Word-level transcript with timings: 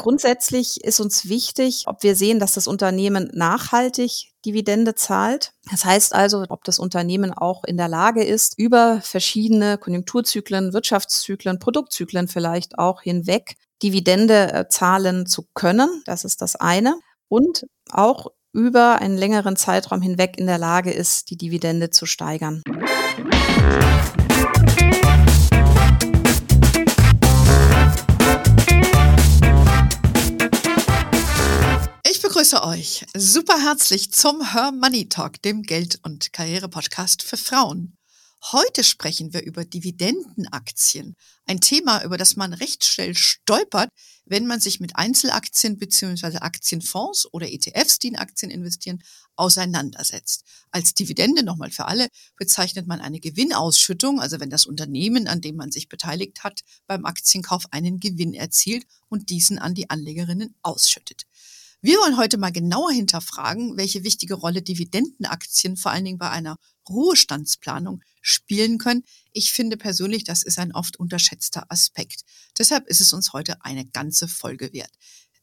Grundsätzlich 0.00 0.82
ist 0.82 0.98
uns 0.98 1.28
wichtig, 1.28 1.82
ob 1.84 2.02
wir 2.02 2.16
sehen, 2.16 2.38
dass 2.38 2.54
das 2.54 2.66
Unternehmen 2.66 3.30
nachhaltig 3.34 4.32
Dividende 4.46 4.94
zahlt. 4.94 5.52
Das 5.70 5.84
heißt 5.84 6.14
also, 6.14 6.46
ob 6.48 6.64
das 6.64 6.78
Unternehmen 6.78 7.34
auch 7.34 7.64
in 7.64 7.76
der 7.76 7.88
Lage 7.88 8.24
ist, 8.24 8.58
über 8.58 9.02
verschiedene 9.02 9.76
Konjunkturzyklen, 9.76 10.72
Wirtschaftszyklen, 10.72 11.58
Produktzyklen 11.58 12.28
vielleicht 12.28 12.78
auch 12.78 13.02
hinweg 13.02 13.56
Dividende 13.82 14.50
äh, 14.54 14.68
zahlen 14.70 15.26
zu 15.26 15.46
können. 15.52 16.02
Das 16.06 16.24
ist 16.24 16.40
das 16.40 16.56
eine. 16.56 16.98
Und 17.28 17.66
auch 17.90 18.28
über 18.54 19.02
einen 19.02 19.18
längeren 19.18 19.56
Zeitraum 19.56 20.00
hinweg 20.00 20.38
in 20.38 20.46
der 20.46 20.56
Lage 20.56 20.92
ist, 20.92 21.28
die 21.28 21.36
Dividende 21.36 21.90
zu 21.90 22.06
steigern. 22.06 22.62
Begrüße 32.40 32.64
euch 32.64 33.04
super 33.14 33.62
herzlich 33.62 34.12
zum 34.12 34.54
Her 34.54 34.72
Money 34.72 35.10
Talk, 35.10 35.42
dem 35.42 35.62
Geld- 35.62 36.00
und 36.04 36.32
Karriere-Podcast 36.32 37.22
für 37.22 37.36
Frauen. 37.36 37.98
Heute 38.52 38.82
sprechen 38.82 39.34
wir 39.34 39.42
über 39.42 39.66
Dividendenaktien. 39.66 41.16
Ein 41.44 41.60
Thema, 41.60 42.02
über 42.02 42.16
das 42.16 42.36
man 42.36 42.54
recht 42.54 42.86
schnell 42.86 43.14
stolpert, 43.14 43.90
wenn 44.24 44.46
man 44.46 44.58
sich 44.58 44.80
mit 44.80 44.96
Einzelaktien 44.96 45.76
bzw. 45.76 46.38
Aktienfonds 46.38 47.30
oder 47.30 47.46
ETFs, 47.52 47.98
die 47.98 48.08
in 48.08 48.16
Aktien 48.16 48.50
investieren, 48.50 49.02
auseinandersetzt. 49.36 50.44
Als 50.70 50.94
Dividende 50.94 51.42
nochmal 51.42 51.70
für 51.70 51.84
alle 51.84 52.08
bezeichnet 52.38 52.86
man 52.86 53.02
eine 53.02 53.20
Gewinnausschüttung, 53.20 54.18
also 54.18 54.40
wenn 54.40 54.48
das 54.48 54.64
Unternehmen, 54.64 55.28
an 55.28 55.42
dem 55.42 55.56
man 55.56 55.72
sich 55.72 55.90
beteiligt 55.90 56.42
hat, 56.42 56.62
beim 56.86 57.04
Aktienkauf 57.04 57.64
einen 57.70 58.00
Gewinn 58.00 58.32
erzielt 58.32 58.86
und 59.10 59.28
diesen 59.28 59.58
an 59.58 59.74
die 59.74 59.90
Anlegerinnen 59.90 60.54
ausschüttet. 60.62 61.26
Wir 61.82 61.96
wollen 61.96 62.18
heute 62.18 62.36
mal 62.36 62.52
genauer 62.52 62.92
hinterfragen, 62.92 63.78
welche 63.78 64.04
wichtige 64.04 64.34
Rolle 64.34 64.60
Dividendenaktien 64.60 65.78
vor 65.78 65.92
allen 65.92 66.04
Dingen 66.04 66.18
bei 66.18 66.28
einer 66.28 66.58
Ruhestandsplanung 66.86 68.02
spielen 68.20 68.76
können. 68.76 69.02
Ich 69.32 69.52
finde 69.52 69.78
persönlich, 69.78 70.24
das 70.24 70.42
ist 70.42 70.58
ein 70.58 70.74
oft 70.74 70.98
unterschätzter 70.98 71.64
Aspekt. 71.70 72.24
Deshalb 72.58 72.86
ist 72.86 73.00
es 73.00 73.14
uns 73.14 73.32
heute 73.32 73.64
eine 73.64 73.86
ganze 73.86 74.28
Folge 74.28 74.74
wert. 74.74 74.92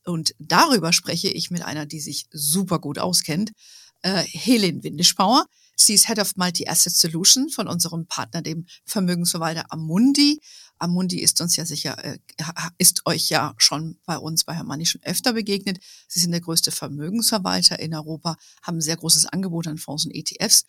Und 0.06 0.36
darüber 0.38 0.94
spreche 0.94 1.28
ich 1.28 1.50
mit 1.50 1.64
einer, 1.64 1.88
die 1.88 2.00
sich 2.00 2.28
super 2.32 2.78
gut 2.78 3.00
auskennt, 3.00 3.54
äh, 4.04 4.22
Helen 4.22 4.84
Windischbauer. 4.84 5.48
Sie 5.80 5.94
ist 5.94 6.08
Head 6.08 6.18
of 6.18 6.36
Multi-Asset 6.36 6.92
Solution 6.92 7.50
von 7.50 7.68
unserem 7.68 8.08
Partner, 8.08 8.42
dem 8.42 8.66
Vermögensverwalter 8.86 9.66
Amundi. 9.70 10.42
Amundi 10.80 11.22
ist 11.22 11.40
uns 11.40 11.56
ja 11.56 11.66
sicher, 11.66 12.04
äh, 12.04 12.18
ist 12.80 13.06
euch 13.06 13.30
ja 13.30 13.54
schon 13.58 14.00
bei 14.06 14.18
uns 14.18 14.44
bei 14.44 14.56
Hermanni 14.56 14.88
schon 14.88 15.04
öfter 15.04 15.34
begegnet. 15.34 15.80
Sie 16.08 16.20
sind 16.20 16.32
der 16.32 16.42
größte 16.42 16.72
Vermögensverwalter 16.72 17.80
in 17.80 17.94
Europa, 17.94 18.38
haben 18.64 18.78
ein 18.78 18.82
sehr 18.82 18.98
großes 18.98 19.28
Angebot 19.28 19.68
an 19.68 19.78
Fonds 19.78 20.06
und 20.06 20.16
ETFs 20.16 20.66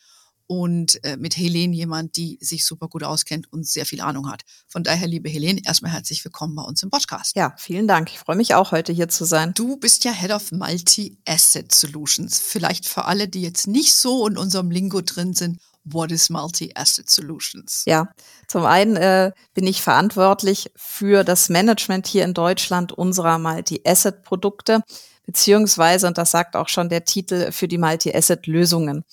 und 0.48 1.04
äh, 1.04 1.16
mit 1.16 1.36
Helene 1.36 1.76
jemand, 1.76 2.16
die 2.16 2.38
sich 2.40 2.64
super 2.64 2.88
gut 2.88 3.04
auskennt 3.04 3.52
und 3.52 3.68
sehr 3.68 3.86
viel 3.86 4.00
Ahnung 4.00 4.28
hat. 4.30 4.42
Von 4.66 4.82
daher, 4.82 5.06
liebe 5.06 5.28
Helene, 5.28 5.60
erstmal 5.64 5.92
herzlich 5.92 6.24
willkommen 6.24 6.56
bei 6.56 6.62
uns 6.62 6.82
im 6.82 6.90
Podcast. 6.90 7.36
Ja, 7.36 7.54
vielen 7.58 7.86
Dank. 7.86 8.10
Ich 8.10 8.18
freue 8.18 8.36
mich 8.36 8.54
auch 8.54 8.72
heute 8.72 8.92
hier 8.92 9.08
zu 9.08 9.24
sein. 9.24 9.52
Du 9.54 9.76
bist 9.76 10.04
ja 10.04 10.12
Head 10.12 10.32
of 10.32 10.50
Multi-Asset 10.50 11.72
Solutions. 11.72 12.40
Vielleicht 12.40 12.86
für 12.86 13.04
alle, 13.04 13.28
die 13.28 13.42
jetzt 13.42 13.68
nicht 13.68 13.94
so 13.94 14.26
in 14.26 14.38
unserem 14.38 14.70
Lingo 14.70 15.02
drin 15.02 15.34
sind, 15.34 15.60
What 15.84 16.12
is 16.12 16.28
Multi-Asset 16.28 17.08
Solutions? 17.08 17.84
Ja, 17.86 18.08
zum 18.46 18.64
einen 18.64 18.96
äh, 18.96 19.32
bin 19.54 19.66
ich 19.66 19.80
verantwortlich 19.80 20.70
für 20.76 21.24
das 21.24 21.48
Management 21.48 22.06
hier 22.06 22.24
in 22.24 22.34
Deutschland 22.34 22.92
unserer 22.92 23.38
Multi-Asset-Produkte, 23.38 24.82
beziehungsweise, 25.24 26.06
und 26.06 26.18
das 26.18 26.30
sagt 26.30 26.56
auch 26.56 26.68
schon 26.68 26.88
der 26.88 27.04
Titel, 27.04 27.52
für 27.52 27.68
die 27.68 27.78
Multi-Asset-Lösungen. 27.78 29.04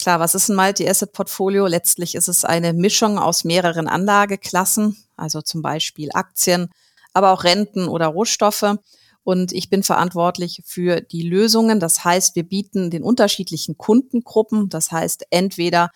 Klar, 0.00 0.20
was 0.20 0.34
ist 0.34 0.48
ein 0.48 0.56
Multi-Asset-Portfolio? 0.56 1.66
Letztlich 1.66 2.14
ist 2.14 2.28
es 2.28 2.44
eine 2.44 2.72
Mischung 2.72 3.18
aus 3.18 3.44
mehreren 3.44 3.88
Anlageklassen, 3.88 4.96
also 5.16 5.40
zum 5.40 5.62
Beispiel 5.62 6.10
Aktien, 6.12 6.70
aber 7.12 7.32
auch 7.32 7.44
Renten 7.44 7.88
oder 7.88 8.08
Rohstoffe. 8.08 8.76
Und 9.22 9.52
ich 9.52 9.70
bin 9.70 9.82
verantwortlich 9.82 10.62
für 10.66 11.00
die 11.00 11.22
Lösungen. 11.22 11.80
Das 11.80 12.04
heißt, 12.04 12.36
wir 12.36 12.42
bieten 12.42 12.90
den 12.90 13.02
unterschiedlichen 13.02 13.78
Kundengruppen, 13.78 14.68
das 14.68 14.92
heißt 14.92 15.26
entweder 15.30 15.90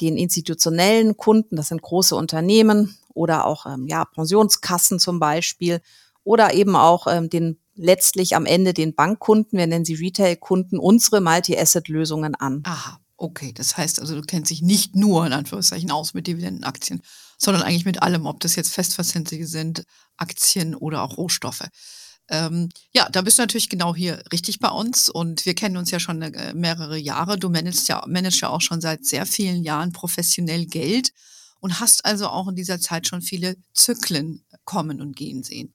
den 0.00 0.18
institutionellen 0.18 1.16
Kunden, 1.16 1.56
das 1.56 1.68
sind 1.68 1.80
große 1.80 2.14
Unternehmen 2.14 2.98
oder 3.14 3.46
auch 3.46 3.64
ähm, 3.64 3.86
ja, 3.86 4.04
Pensionskassen 4.04 4.98
zum 4.98 5.20
Beispiel, 5.20 5.80
oder 6.24 6.52
eben 6.54 6.74
auch 6.74 7.06
ähm, 7.06 7.30
den 7.30 7.58
letztlich 7.76 8.36
am 8.36 8.46
Ende 8.46 8.72
den 8.74 8.94
Bankkunden, 8.94 9.58
wir 9.58 9.66
nennen 9.66 9.84
sie 9.84 9.94
Retail-Kunden, 9.94 10.78
unsere 10.78 11.20
Multi-Asset-Lösungen 11.20 12.34
an. 12.34 12.62
Aha, 12.64 12.98
okay. 13.16 13.52
Das 13.52 13.76
heißt 13.76 14.00
also, 14.00 14.14
du 14.14 14.22
kennst 14.22 14.50
dich 14.50 14.62
nicht 14.62 14.96
nur 14.96 15.26
in 15.26 15.32
Anführungszeichen 15.32 15.90
aus 15.90 16.14
mit 16.14 16.26
Dividendenaktien, 16.26 17.00
sondern 17.38 17.62
eigentlich 17.62 17.84
mit 17.84 18.02
allem, 18.02 18.26
ob 18.26 18.40
das 18.40 18.56
jetzt 18.56 18.72
festverzinsliche 18.72 19.46
sind, 19.46 19.84
Aktien 20.16 20.74
oder 20.74 21.02
auch 21.02 21.16
Rohstoffe. 21.16 21.68
Ähm, 22.28 22.70
ja, 22.94 23.08
da 23.10 23.20
bist 23.20 23.38
du 23.38 23.42
natürlich 23.42 23.68
genau 23.68 23.94
hier 23.94 24.22
richtig 24.32 24.58
bei 24.58 24.70
uns 24.70 25.10
und 25.10 25.44
wir 25.44 25.54
kennen 25.54 25.76
uns 25.76 25.90
ja 25.90 26.00
schon 26.00 26.22
äh, 26.22 26.54
mehrere 26.54 26.96
Jahre. 26.96 27.38
Du 27.38 27.50
managst 27.50 27.88
ja, 27.88 28.02
managst 28.08 28.40
ja 28.40 28.48
auch 28.48 28.62
schon 28.62 28.80
seit 28.80 29.04
sehr 29.04 29.26
vielen 29.26 29.62
Jahren 29.62 29.92
professionell 29.92 30.64
Geld 30.64 31.10
und 31.60 31.80
hast 31.80 32.04
also 32.04 32.28
auch 32.28 32.48
in 32.48 32.56
dieser 32.56 32.80
Zeit 32.80 33.06
schon 33.06 33.20
viele 33.20 33.56
Zyklen 33.74 34.44
kommen 34.64 35.02
und 35.02 35.16
gehen 35.16 35.42
sehen. 35.42 35.74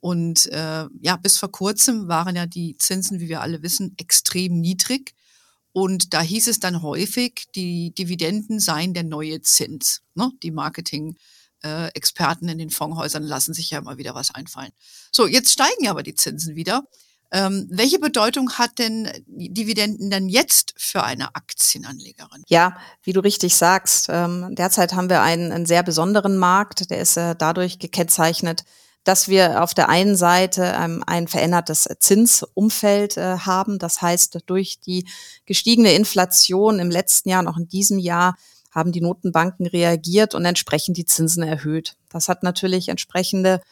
Und 0.00 0.46
äh, 0.46 0.86
ja, 1.00 1.16
bis 1.16 1.38
vor 1.38 1.50
kurzem 1.50 2.06
waren 2.06 2.36
ja 2.36 2.46
die 2.46 2.76
Zinsen, 2.76 3.18
wie 3.18 3.28
wir 3.28 3.40
alle 3.40 3.62
wissen, 3.62 3.94
extrem 3.98 4.60
niedrig. 4.60 5.14
Und 5.78 6.12
da 6.12 6.20
hieß 6.20 6.48
es 6.48 6.58
dann 6.58 6.82
häufig, 6.82 7.46
die 7.54 7.94
Dividenden 7.94 8.58
seien 8.58 8.94
der 8.94 9.04
neue 9.04 9.42
Zins. 9.42 10.02
Ne? 10.16 10.32
Die 10.42 10.50
Marketing- 10.50 11.16
äh, 11.62 11.90
in 12.40 12.58
den 12.58 12.70
Fondshäusern 12.70 13.22
lassen 13.22 13.54
sich 13.54 13.70
ja 13.70 13.78
immer 13.78 13.96
wieder 13.96 14.12
was 14.12 14.34
einfallen. 14.34 14.72
So, 15.12 15.28
jetzt 15.28 15.52
steigen 15.52 15.86
aber 15.86 16.02
die 16.02 16.16
Zinsen 16.16 16.56
wieder. 16.56 16.82
Ähm, 17.30 17.68
welche 17.70 18.00
Bedeutung 18.00 18.54
hat 18.54 18.80
denn 18.80 19.08
Dividenden 19.26 20.10
dann 20.10 20.28
jetzt 20.28 20.74
für 20.76 21.04
eine 21.04 21.36
Aktienanlegerin? 21.36 22.42
Ja, 22.48 22.76
wie 23.04 23.12
du 23.12 23.20
richtig 23.20 23.54
sagst, 23.54 24.08
ähm, 24.08 24.56
derzeit 24.56 24.94
haben 24.94 25.08
wir 25.08 25.22
einen, 25.22 25.52
einen 25.52 25.66
sehr 25.66 25.84
besonderen 25.84 26.38
Markt. 26.38 26.90
Der 26.90 27.00
ist 27.00 27.16
äh, 27.16 27.36
dadurch 27.36 27.78
gekennzeichnet, 27.78 28.64
dass 29.08 29.26
wir 29.26 29.62
auf 29.62 29.72
der 29.72 29.88
einen 29.88 30.16
Seite 30.16 30.74
ähm, 30.78 31.02
ein 31.06 31.28
verändertes 31.28 31.88
Zinsumfeld 31.98 33.16
äh, 33.16 33.38
haben. 33.38 33.78
Das 33.78 34.02
heißt, 34.02 34.40
durch 34.44 34.80
die 34.80 35.06
gestiegene 35.46 35.94
Inflation 35.94 36.78
im 36.78 36.90
letzten 36.90 37.30
Jahr 37.30 37.40
und 37.40 37.48
auch 37.48 37.56
in 37.56 37.68
diesem 37.68 37.98
Jahr 37.98 38.36
haben 38.70 38.92
die 38.92 39.00
Notenbanken 39.00 39.66
reagiert 39.66 40.34
und 40.34 40.44
entsprechend 40.44 40.98
die 40.98 41.06
Zinsen 41.06 41.42
erhöht. 41.42 41.96
Das 42.10 42.28
hat 42.28 42.42
natürlich 42.42 42.90
entsprechende 42.90 43.62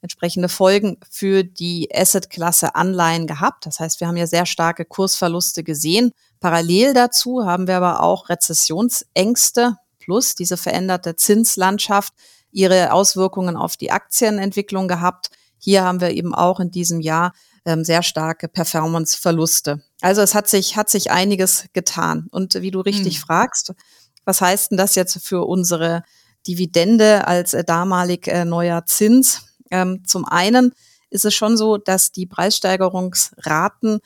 entsprechende 0.00 0.48
Folgen 0.48 0.96
für 1.10 1.44
die 1.44 1.90
Assetklasse 1.94 2.74
Anleihen 2.74 3.26
gehabt. 3.26 3.66
Das 3.66 3.80
heißt, 3.80 4.00
wir 4.00 4.08
haben 4.08 4.16
ja 4.16 4.26
sehr 4.26 4.46
starke 4.46 4.86
Kursverluste 4.86 5.62
gesehen. 5.62 6.12
Parallel 6.40 6.94
dazu 6.94 7.44
haben 7.44 7.66
wir 7.66 7.76
aber 7.76 8.02
auch 8.02 8.30
Rezessionsängste 8.30 9.76
plus 9.98 10.36
diese 10.36 10.56
veränderte 10.56 11.16
Zinslandschaft 11.16 12.14
ihre 12.52 12.92
Auswirkungen 12.92 13.56
auf 13.56 13.76
die 13.76 13.90
Aktienentwicklung 13.90 14.88
gehabt. 14.88 15.30
Hier 15.58 15.84
haben 15.84 16.00
wir 16.00 16.10
eben 16.10 16.34
auch 16.34 16.60
in 16.60 16.70
diesem 16.70 17.00
Jahr 17.00 17.32
ähm, 17.64 17.84
sehr 17.84 18.02
starke 18.02 18.48
Performanceverluste. 18.48 19.82
Also 20.00 20.22
es 20.22 20.34
hat 20.34 20.48
sich, 20.48 20.76
hat 20.76 20.88
sich 20.88 21.10
einiges 21.10 21.66
getan. 21.72 22.28
Und 22.30 22.54
wie 22.54 22.70
du 22.70 22.80
richtig 22.80 23.16
hm. 23.16 23.22
fragst, 23.22 23.74
was 24.24 24.40
heißt 24.40 24.70
denn 24.70 24.78
das 24.78 24.94
jetzt 24.94 25.18
für 25.22 25.46
unsere 25.46 26.02
Dividende 26.46 27.26
als 27.26 27.54
äh, 27.54 27.64
damalig 27.64 28.28
äh, 28.28 28.44
neuer 28.44 28.86
Zins? 28.86 29.42
Ähm, 29.70 30.02
zum 30.06 30.24
einen 30.24 30.72
ist 31.10 31.24
es 31.24 31.34
schon 31.34 31.56
so, 31.56 31.76
dass 31.76 32.12
die 32.12 32.26
Preissteigerungsraten 32.26 34.00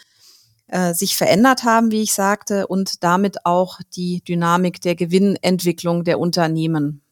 äh, 0.67 0.95
sich 0.95 1.17
verändert 1.17 1.65
haben, 1.65 1.91
wie 1.91 2.03
ich 2.03 2.15
sagte, 2.15 2.67
und 2.67 3.05
damit 3.05 3.45
auch 3.45 3.81
die 3.95 4.23
Dynamik 4.23 4.81
der 4.81 4.95
Gewinnentwicklung 4.95 6.05
der 6.05 6.19
Unternehmen. 6.19 7.03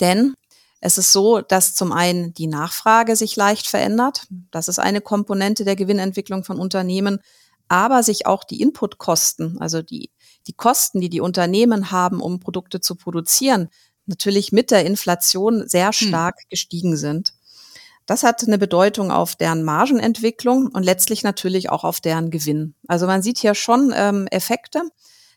Denn 0.00 0.34
es 0.82 0.98
ist 0.98 1.12
so, 1.12 1.40
dass 1.40 1.74
zum 1.74 1.92
einen 1.92 2.34
die 2.34 2.48
Nachfrage 2.48 3.16
sich 3.16 3.36
leicht 3.36 3.68
verändert. 3.68 4.26
Das 4.50 4.68
ist 4.68 4.78
eine 4.78 5.00
Komponente 5.00 5.64
der 5.64 5.76
Gewinnentwicklung 5.76 6.44
von 6.44 6.58
Unternehmen, 6.58 7.20
aber 7.68 8.02
sich 8.02 8.26
auch 8.26 8.44
die 8.44 8.60
Inputkosten, 8.60 9.60
also 9.60 9.80
die 9.80 10.10
die 10.46 10.52
Kosten, 10.52 11.00
die 11.00 11.08
die 11.08 11.20
Unternehmen 11.20 11.90
haben, 11.90 12.20
um 12.20 12.40
Produkte 12.40 12.80
zu 12.80 12.96
produzieren, 12.96 13.68
natürlich 14.06 14.50
mit 14.50 14.72
der 14.72 14.84
Inflation 14.84 15.68
sehr 15.68 15.86
hm. 15.86 15.92
stark 15.92 16.34
hm. 16.40 16.48
gestiegen 16.48 16.96
sind. 16.96 17.34
Das 18.06 18.24
hat 18.24 18.42
eine 18.42 18.58
Bedeutung 18.58 19.12
auf 19.12 19.36
deren 19.36 19.62
Margenentwicklung 19.62 20.66
und 20.66 20.82
letztlich 20.82 21.22
natürlich 21.22 21.70
auch 21.70 21.84
auf 21.84 22.00
deren 22.00 22.30
Gewinn. 22.30 22.74
Also 22.88 23.06
man 23.06 23.22
sieht 23.22 23.38
hier 23.38 23.54
schon 23.54 23.92
ähm, 23.94 24.26
Effekte 24.32 24.82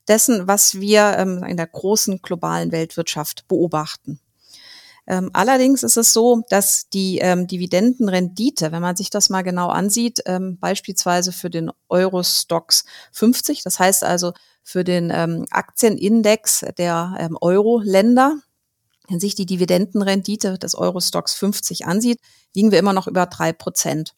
dessen, 0.08 0.48
was 0.48 0.80
wir 0.80 1.16
ähm, 1.18 1.44
in 1.44 1.58
der 1.58 1.68
großen 1.68 2.24
globalen 2.24 2.72
Weltwirtschaft 2.72 3.48
beobachten. 3.48 4.20
Ähm, 5.08 5.30
allerdings 5.34 5.84
ist 5.84 5.98
es 5.98 6.14
so, 6.14 6.42
dass 6.50 6.90
die 6.90 7.20
ähm, 7.20 7.46
Dividendenrendite, 7.48 8.72
wenn 8.72 8.82
man 8.82 8.96
sich 8.96 9.10
das 9.10 9.30
mal 9.30 9.44
genau 9.44 9.68
ansieht, 9.70 10.22
ähm, 10.26 10.58
beispielsweise 10.60 11.32
für 11.32 11.50
den 11.50 11.72
Eurostox 11.90 12.86
50, 13.12 13.64
das 13.64 13.78
heißt 13.80 14.04
also 14.04 14.34
für 14.64 14.84
den 14.84 15.12
ähm, 15.14 15.46
Aktienindex 15.52 16.66
der 16.78 17.16
ähm, 17.20 17.38
Euro-Länder, 17.40 18.40
wenn 19.08 19.20
sich 19.20 19.36
die 19.36 19.46
Dividendenrendite 19.46 20.58
des 20.58 20.74
Eurostox 20.74 21.36
50 21.36 21.86
ansieht, 21.86 22.20
liegen 22.56 22.72
wir 22.72 22.80
immer 22.80 22.94
noch 22.94 23.06
über 23.06 23.28
drei 23.28 23.54
Prozent. 23.54 24.16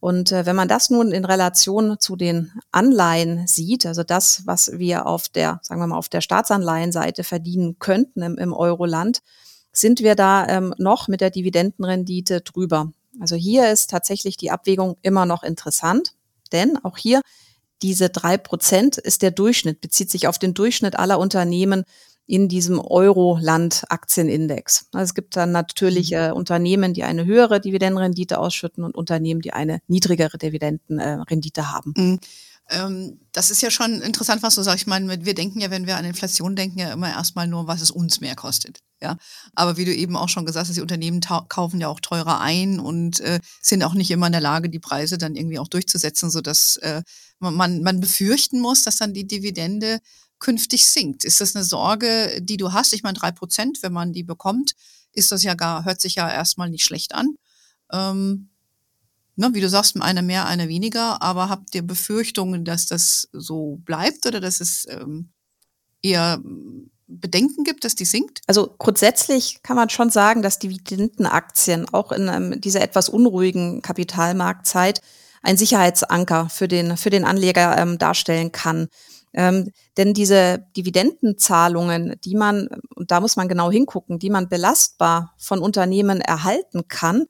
Und 0.00 0.32
äh, 0.32 0.46
wenn 0.46 0.56
man 0.56 0.68
das 0.68 0.90
nun 0.90 1.12
in 1.12 1.24
Relation 1.24 1.98
zu 1.98 2.16
den 2.16 2.52
Anleihen 2.72 3.46
sieht, 3.46 3.86
also 3.86 4.02
das, 4.02 4.42
was 4.46 4.78
wir 4.78 5.06
auf 5.06 5.28
der, 5.28 5.60
sagen 5.62 5.80
wir 5.80 5.86
mal, 5.86 5.98
auf 5.98 6.08
der 6.08 6.20
Staatsanleihenseite 6.20 7.22
verdienen 7.22 7.78
könnten 7.78 8.22
im, 8.22 8.38
im 8.38 8.52
Euro-Land, 8.52 9.20
sind 9.72 10.00
wir 10.00 10.14
da 10.14 10.46
ähm, 10.48 10.74
noch 10.78 11.08
mit 11.08 11.20
der 11.20 11.30
Dividendenrendite 11.30 12.40
drüber. 12.40 12.92
Also 13.20 13.36
hier 13.36 13.70
ist 13.70 13.90
tatsächlich 13.90 14.36
die 14.36 14.50
Abwägung 14.50 14.96
immer 15.02 15.26
noch 15.26 15.42
interessant, 15.42 16.14
denn 16.52 16.78
auch 16.82 16.96
hier 16.96 17.20
diese 17.82 18.08
drei 18.08 18.36
Prozent 18.36 18.98
ist 18.98 19.22
der 19.22 19.30
Durchschnitt, 19.30 19.80
bezieht 19.80 20.10
sich 20.10 20.26
auf 20.26 20.38
den 20.38 20.54
Durchschnitt 20.54 20.98
aller 20.98 21.18
Unternehmen 21.18 21.84
in 22.26 22.48
diesem 22.48 22.78
Euro-Land-Aktienindex. 22.78 24.86
Also 24.92 25.04
es 25.04 25.14
gibt 25.14 25.36
dann 25.36 25.50
natürlich 25.50 26.10
mhm. 26.10 26.16
äh, 26.16 26.30
Unternehmen, 26.30 26.92
die 26.92 27.04
eine 27.04 27.24
höhere 27.24 27.60
Dividendenrendite 27.60 28.38
ausschütten 28.38 28.84
und 28.84 28.94
Unternehmen, 28.94 29.40
die 29.40 29.54
eine 29.54 29.80
niedrigere 29.86 30.36
Dividendenrendite 30.36 31.72
haben. 31.72 31.94
Mhm. 31.96 32.20
Ähm, 32.70 33.20
das 33.32 33.50
ist 33.50 33.62
ja 33.62 33.70
schon 33.70 34.02
interessant, 34.02 34.42
was 34.42 34.56
du 34.56 34.62
sagst. 34.62 34.82
Ich 34.82 34.86
meine, 34.86 35.24
wir 35.24 35.34
denken 35.34 35.60
ja, 35.60 35.70
wenn 35.70 35.86
wir 35.86 35.96
an 35.96 36.04
Inflation 36.04 36.54
denken, 36.54 36.78
ja 36.78 36.92
immer 36.92 37.08
erstmal 37.08 37.46
nur, 37.46 37.66
was 37.66 37.80
es 37.80 37.90
uns 37.90 38.20
mehr 38.20 38.36
kostet. 38.36 38.80
Ja, 39.00 39.16
aber 39.54 39.76
wie 39.76 39.84
du 39.84 39.94
eben 39.94 40.16
auch 40.16 40.28
schon 40.28 40.44
gesagt 40.44 40.68
hast, 40.68 40.76
die 40.76 40.80
Unternehmen 40.80 41.20
kaufen 41.20 41.80
ja 41.80 41.86
auch 41.86 42.00
teurer 42.00 42.40
ein 42.40 42.80
und 42.80 43.20
äh, 43.20 43.38
sind 43.62 43.84
auch 43.84 43.94
nicht 43.94 44.10
immer 44.10 44.26
in 44.26 44.32
der 44.32 44.40
Lage, 44.40 44.68
die 44.68 44.80
Preise 44.80 45.18
dann 45.18 45.36
irgendwie 45.36 45.60
auch 45.60 45.68
durchzusetzen, 45.68 46.30
so 46.30 46.40
dass 46.40 46.76
äh, 46.78 47.02
man, 47.38 47.82
man 47.82 48.00
befürchten 48.00 48.60
muss, 48.60 48.82
dass 48.82 48.96
dann 48.96 49.14
die 49.14 49.26
Dividende 49.26 50.00
künftig 50.40 50.86
sinkt. 50.86 51.24
Ist 51.24 51.40
das 51.40 51.54
eine 51.54 51.64
Sorge, 51.64 52.40
die 52.42 52.56
du 52.56 52.72
hast? 52.72 52.92
Ich 52.92 53.04
meine, 53.04 53.18
drei 53.18 53.30
Prozent, 53.30 53.82
wenn 53.82 53.92
man 53.92 54.12
die 54.12 54.24
bekommt, 54.24 54.72
ist 55.12 55.30
das 55.30 55.44
ja 55.44 55.54
gar, 55.54 55.84
hört 55.84 56.00
sich 56.00 56.16
ja 56.16 56.30
erstmal 56.30 56.68
nicht 56.68 56.84
schlecht 56.84 57.14
an. 57.14 57.36
Ähm, 57.92 58.50
ne, 59.36 59.50
wie 59.52 59.60
du 59.60 59.68
sagst, 59.68 60.00
eine 60.00 60.22
mehr, 60.22 60.46
eine 60.46 60.68
weniger, 60.68 61.22
aber 61.22 61.48
habt 61.48 61.74
ihr 61.74 61.82
Befürchtungen, 61.82 62.64
dass 62.64 62.86
das 62.86 63.28
so 63.32 63.80
bleibt 63.84 64.26
oder 64.26 64.40
dass 64.40 64.60
es 64.60 64.86
ähm, 64.88 65.30
eher 66.02 66.42
Bedenken 67.08 67.64
gibt, 67.64 67.84
dass 67.84 67.94
die 67.94 68.04
sinkt? 68.04 68.42
Also 68.46 68.74
grundsätzlich 68.78 69.62
kann 69.62 69.76
man 69.76 69.88
schon 69.88 70.10
sagen, 70.10 70.42
dass 70.42 70.58
Dividendenaktien 70.58 71.88
auch 71.92 72.12
in 72.12 72.28
ähm, 72.28 72.60
dieser 72.60 72.82
etwas 72.82 73.08
unruhigen 73.08 73.82
Kapitalmarktzeit 73.82 75.00
ein 75.42 75.56
Sicherheitsanker 75.56 76.48
für 76.50 76.68
den, 76.68 76.96
für 76.96 77.10
den 77.10 77.24
Anleger 77.24 77.76
ähm, 77.78 77.98
darstellen 77.98 78.52
kann. 78.52 78.88
Ähm, 79.32 79.72
denn 79.96 80.14
diese 80.14 80.66
Dividendenzahlungen, 80.76 82.16
die 82.24 82.34
man, 82.34 82.68
und 82.94 83.10
da 83.10 83.20
muss 83.20 83.36
man 83.36 83.48
genau 83.48 83.70
hingucken, 83.70 84.18
die 84.18 84.30
man 84.30 84.48
belastbar 84.48 85.34
von 85.38 85.60
Unternehmen 85.60 86.20
erhalten 86.20 86.88
kann, 86.88 87.26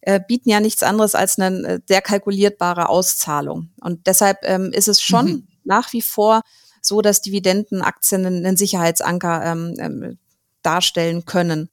äh, 0.00 0.20
bieten 0.26 0.48
ja 0.48 0.60
nichts 0.60 0.82
anderes 0.82 1.14
als 1.14 1.38
eine 1.38 1.68
äh, 1.68 1.80
sehr 1.86 2.02
kalkulierbare 2.02 2.88
Auszahlung. 2.88 3.70
Und 3.80 4.06
deshalb 4.06 4.38
ähm, 4.42 4.72
ist 4.72 4.88
es 4.88 5.00
schon 5.00 5.26
mhm. 5.26 5.48
nach 5.64 5.92
wie 5.92 6.02
vor 6.02 6.42
so, 6.84 7.02
dass 7.02 7.22
Dividendenaktien 7.22 8.26
einen 8.26 8.56
Sicherheitsanker 8.56 9.44
ähm, 9.44 9.74
ähm, 9.78 10.18
darstellen 10.62 11.24
können. 11.24 11.70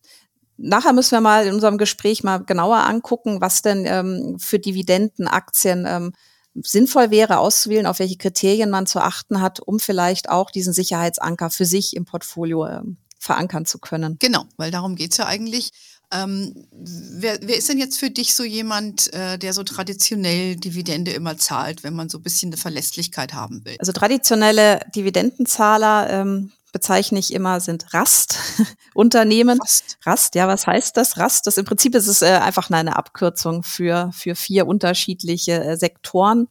Nachher 0.58 0.94
müssen 0.94 1.12
wir 1.12 1.22
mal 1.22 1.46
in 1.46 1.54
unserem 1.54 1.78
Gespräch 1.78 2.24
mal 2.24 2.40
genauer 2.40 2.78
angucken, 2.78 3.42
was 3.42 3.62
denn 3.62 3.86
ähm, 3.86 4.38
für 4.40 4.58
Dividendenaktien 4.60 5.86
ähm, 5.88 6.14
sinnvoll 6.56 7.12
wäre, 7.12 7.38
auszuwählen, 7.38 7.86
auf 7.86 8.00
welche 8.00 8.18
Kriterien 8.18 8.70
man 8.70 8.88
zu 8.88 9.00
achten 9.00 9.42
hat, 9.42 9.60
um 9.60 9.80
vielleicht 9.80 10.30
auch 10.30 10.50
diesen 10.50 10.74
Sicherheitsanker 10.74 11.52
für 11.52 11.66
sich 11.66 11.96
im 11.96 12.06
Portfolio 12.06 12.66
ähm, 12.66 12.98
verankern 13.20 13.66
zu 13.66 13.80
können. 13.80 14.18
Genau, 14.20 14.46
weil 14.58 14.72
darum 14.72 14.96
geht's 14.96 15.18
ja 15.18 15.28
eigentlich. 15.28 15.72
Ähm, 16.12 16.68
wer, 16.72 17.40
wer 17.42 17.58
ist 17.58 17.68
denn 17.68 17.78
jetzt 17.78 18.00
für 18.00 18.10
dich 18.10 18.34
so 18.34 18.44
jemand, 18.44 19.14
äh, 19.14 19.38
der 19.38 19.54
so 19.54 19.64
traditionell 19.64 20.56
Dividende 20.56 21.12
immer 21.12 21.38
zahlt, 21.38 21.84
wenn 21.84 21.96
man 21.96 22.08
so 22.08 22.20
ein 22.20 22.24
bisschen 22.24 22.50
eine 22.50 22.58
Verlässlichkeit 22.58 23.34
haben 23.34 23.66
will? 23.66 23.76
Also 23.80 23.92
traditionelle 23.92 24.80
Dividendenzahler 24.96 26.10
ähm, 26.10 26.52
bezeichne 26.72 27.20
ich 27.20 27.34
immer, 27.34 27.60
sind 27.60 27.94
Rast-Unternehmen. 27.94 29.60
Rast. 29.62 29.98
Rast, 30.04 30.36
ja, 30.36 30.48
was 30.48 30.66
heißt 30.66 30.96
das? 30.96 31.18
Rast, 31.18 31.48
das 31.48 31.58
im 31.58 31.66
Prinzip 31.66 31.96
ist 31.96 32.08
es 32.08 32.22
äh, 32.22 32.28
einfach 32.28 32.70
eine 32.70 32.96
Abkürzung 32.96 33.64
für, 33.64 34.12
für 34.14 34.36
vier 34.36 34.68
unterschiedliche 34.68 35.64
äh, 35.64 35.78
Sektoren. 35.78 36.48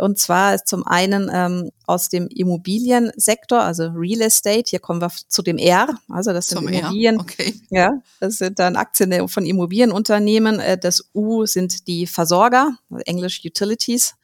Und 0.00 0.18
zwar 0.18 0.54
ist 0.54 0.66
zum 0.66 0.86
einen 0.86 1.30
ähm, 1.32 1.70
aus 1.86 2.08
dem 2.08 2.28
Immobiliensektor, 2.28 3.60
also 3.60 3.88
Real 3.94 4.22
Estate. 4.22 4.64
Hier 4.68 4.80
kommen 4.80 5.00
wir 5.00 5.10
zu 5.28 5.42
dem 5.42 5.58
R, 5.58 5.88
also 6.08 6.32
das 6.32 6.48
sind 6.48 6.58
zum 6.58 6.68
Immobilien. 6.68 7.20
Okay. 7.20 7.54
Ja, 7.70 7.90
das 8.20 8.38
sind 8.38 8.58
dann 8.58 8.76
Aktien 8.76 9.28
von 9.28 9.46
Immobilienunternehmen. 9.46 10.60
Äh, 10.60 10.78
das 10.78 11.04
U 11.14 11.46
sind 11.46 11.86
die 11.86 12.06
Versorger, 12.06 12.76
Englisch 13.04 13.42
Utilities. 13.44 14.14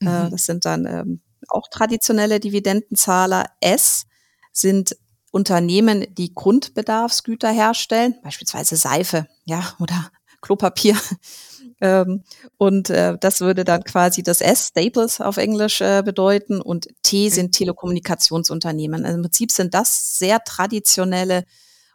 Äh, 0.00 0.04
mhm. 0.04 0.30
Das 0.30 0.46
sind 0.46 0.64
dann 0.64 0.86
ähm, 0.86 1.20
auch 1.48 1.68
traditionelle 1.70 2.40
Dividendenzahler. 2.40 3.46
S 3.60 4.06
sind 4.52 4.96
Unternehmen, 5.30 6.06
die 6.14 6.34
Grundbedarfsgüter 6.34 7.50
herstellen, 7.50 8.16
beispielsweise 8.22 8.76
Seife, 8.76 9.26
ja, 9.44 9.74
oder 9.80 10.10
Klopapier. 10.42 10.96
Ähm, 11.80 12.22
und 12.58 12.90
äh, 12.90 13.16
das 13.20 13.40
würde 13.40 13.64
dann 13.64 13.84
quasi 13.84 14.22
das 14.22 14.40
S, 14.40 14.68
Staples 14.68 15.20
auf 15.20 15.36
Englisch, 15.36 15.80
äh, 15.80 16.02
bedeuten. 16.04 16.60
Und 16.60 16.88
T 17.02 17.28
sind 17.28 17.52
Telekommunikationsunternehmen. 17.52 19.04
Also 19.04 19.16
Im 19.16 19.22
Prinzip 19.22 19.50
sind 19.50 19.74
das 19.74 20.18
sehr 20.18 20.42
traditionelle 20.44 21.44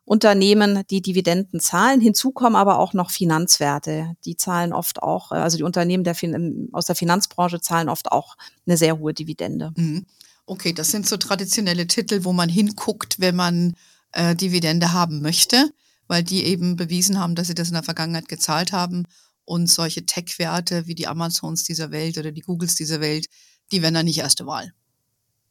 Unternehmen, 0.07 0.83
die 0.89 1.01
Dividenden 1.01 1.59
zahlen. 1.59 1.99
Hinzu 1.99 2.31
kommen 2.31 2.55
aber 2.55 2.79
auch 2.79 2.93
noch 2.93 3.11
Finanzwerte. 3.11 4.13
Die 4.23 4.37
zahlen 4.37 4.71
oft 4.71 5.03
auch, 5.03 5.33
äh, 5.33 5.35
also 5.35 5.57
die 5.57 5.63
Unternehmen 5.63 6.05
der 6.05 6.15
fin 6.15 6.69
aus 6.71 6.85
der 6.85 6.95
Finanzbranche 6.95 7.59
zahlen 7.59 7.89
oft 7.89 8.09
auch 8.11 8.37
eine 8.65 8.77
sehr 8.77 8.99
hohe 8.99 9.13
Dividende. 9.13 9.71
Mhm. 9.75 10.05
Okay, 10.45 10.71
das 10.71 10.91
sind 10.91 11.05
so 11.05 11.17
traditionelle 11.17 11.87
Titel, 11.87 12.23
wo 12.23 12.31
man 12.31 12.47
hinguckt, 12.47 13.19
wenn 13.19 13.35
man 13.35 13.75
äh, 14.13 14.33
Dividende 14.33 14.93
haben 14.93 15.21
möchte, 15.21 15.71
weil 16.07 16.23
die 16.23 16.45
eben 16.45 16.77
bewiesen 16.77 17.19
haben, 17.19 17.35
dass 17.35 17.47
sie 17.47 17.55
das 17.55 17.67
in 17.67 17.73
der 17.73 17.83
Vergangenheit 17.83 18.29
gezahlt 18.29 18.71
haben 18.71 19.07
und 19.47 19.67
solche 19.71 20.05
Tech-Werte 20.05 20.87
wie 20.87 20.95
die 20.95 21.07
Amazons 21.07 21.63
dieser 21.63 21.89
Welt 21.89 22.17
oder 22.17 22.31
die 22.31 22.41
Googles 22.41 22.75
dieser 22.75 22.99
Welt, 22.99 23.27
die 23.71 23.81
wären 23.81 23.93
dann 23.93 24.05
nicht 24.05 24.19
erste 24.19 24.45
Wahl. 24.45 24.73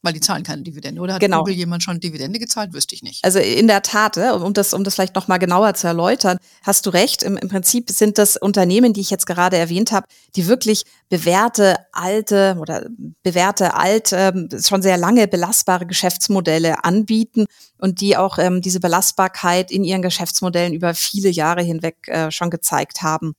Weil 0.02 0.12
die 0.12 0.21
zahlen 0.21 0.42
keine 0.42 0.62
Dividende. 0.62 1.00
Oder 1.00 1.14
hat 1.14 1.21
genau. 1.21 1.38
Google 1.38 1.54
jemand 1.54 1.82
schon 1.82 1.99
Dividende 1.99 2.38
gezahlt? 2.38 2.75
Wüsste 2.75 2.94
ich 2.94 3.02
nicht. 3.02 3.25
Also 3.25 3.38
in 3.38 3.66
der 3.66 3.82
Tat, 3.82 4.18
um 4.18 4.52
das, 4.52 4.75
um 4.75 4.85
das 4.85 4.94
vielleicht 4.94 5.14
nochmal 5.14 5.38
genauer 5.38 5.73
zu 5.75 5.87
erläutern, 5.87 6.37
hast 6.62 6.85
du 6.85 6.90
recht. 6.90 7.23
Im, 7.23 7.38
Im 7.38 7.49
Prinzip 7.49 7.90
sind 7.90 8.18
das 8.18 8.37
Unternehmen, 8.37 8.92
die 8.92 9.00
ich 9.00 9.09
jetzt 9.09 9.26
gerade 9.26 9.56
erwähnt 9.56 9.92
habe, 9.92 10.06
die 10.37 10.47
wirklich 10.47 10.85
bewährte, 11.09 11.76
alte 11.92 12.56
oder 12.61 12.87
bewährte, 13.23 13.75
alt, 13.75 14.11
ähm, 14.12 14.50
schon 14.62 14.82
sehr 14.82 14.99
lange 14.99 15.26
belastbare 15.26 15.87
Geschäftsmodelle 15.87 16.85
anbieten 16.85 17.47
und 17.78 18.02
die 18.02 18.18
auch 18.18 18.38
ähm, 18.38 18.61
diese 18.61 18.80
Belastbarkeit 18.80 19.71
in 19.71 19.85
ihren 19.85 20.02
Geschäftsmodellen 20.02 20.75
über 20.75 20.92
viele 20.92 21.30
Jahre 21.30 21.62
hinweg 21.62 22.06
äh, 22.09 22.30
schon 22.30 22.50
gezeigt 22.50 23.02
haben. 23.02 23.35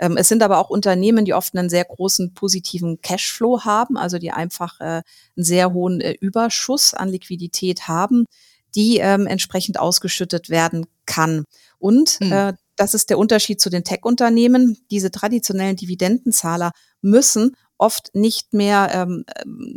Ähm, 0.00 0.16
es 0.16 0.28
sind 0.28 0.42
aber 0.42 0.58
auch 0.58 0.70
Unternehmen, 0.70 1.26
die 1.26 1.34
oft 1.34 1.54
einen 1.54 1.68
sehr 1.68 1.84
großen 1.84 2.32
positiven 2.32 3.02
Cashflow 3.02 3.64
haben, 3.64 3.98
also 3.98 4.18
die 4.18 4.32
einfach 4.32 4.80
äh, 4.80 4.84
einen 4.84 5.04
sehr 5.36 5.74
hohen 5.74 6.00
äh, 6.00 6.14
Überschuss 6.20 6.94
an 6.94 7.10
Liquidität 7.10 7.86
haben, 7.86 8.24
die 8.74 8.96
ähm, 8.96 9.26
entsprechend 9.26 9.78
ausgeschüttet 9.78 10.48
werden 10.48 10.86
kann. 11.04 11.44
Und 11.78 12.18
hm. 12.20 12.32
äh, 12.32 12.52
das 12.76 12.94
ist 12.94 13.10
der 13.10 13.18
Unterschied 13.18 13.60
zu 13.60 13.68
den 13.68 13.84
Tech-Unternehmen. 13.84 14.78
Diese 14.90 15.10
traditionellen 15.10 15.76
Dividendenzahler 15.76 16.72
müssen 17.02 17.54
oft 17.76 18.14
nicht 18.14 18.54
mehr 18.54 18.90
ähm, 18.94 19.24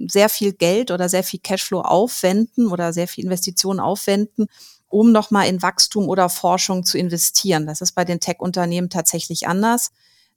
sehr 0.09 0.29
viel 0.29 0.53
Geld 0.53 0.89
oder 0.89 1.09
sehr 1.09 1.23
viel 1.23 1.41
Cashflow 1.41 1.81
aufwenden 1.81 2.67
oder 2.67 2.93
sehr 2.93 3.09
viel 3.09 3.25
Investitionen 3.25 3.81
aufwenden, 3.81 4.47
um 4.87 5.11
nochmal 5.11 5.47
in 5.47 5.61
Wachstum 5.61 6.07
oder 6.07 6.29
Forschung 6.29 6.85
zu 6.85 6.97
investieren. 6.97 7.65
Das 7.65 7.81
ist 7.81 7.93
bei 7.93 8.05
den 8.05 8.21
Tech-Unternehmen 8.21 8.89
tatsächlich 8.89 9.47
anders. 9.47 9.91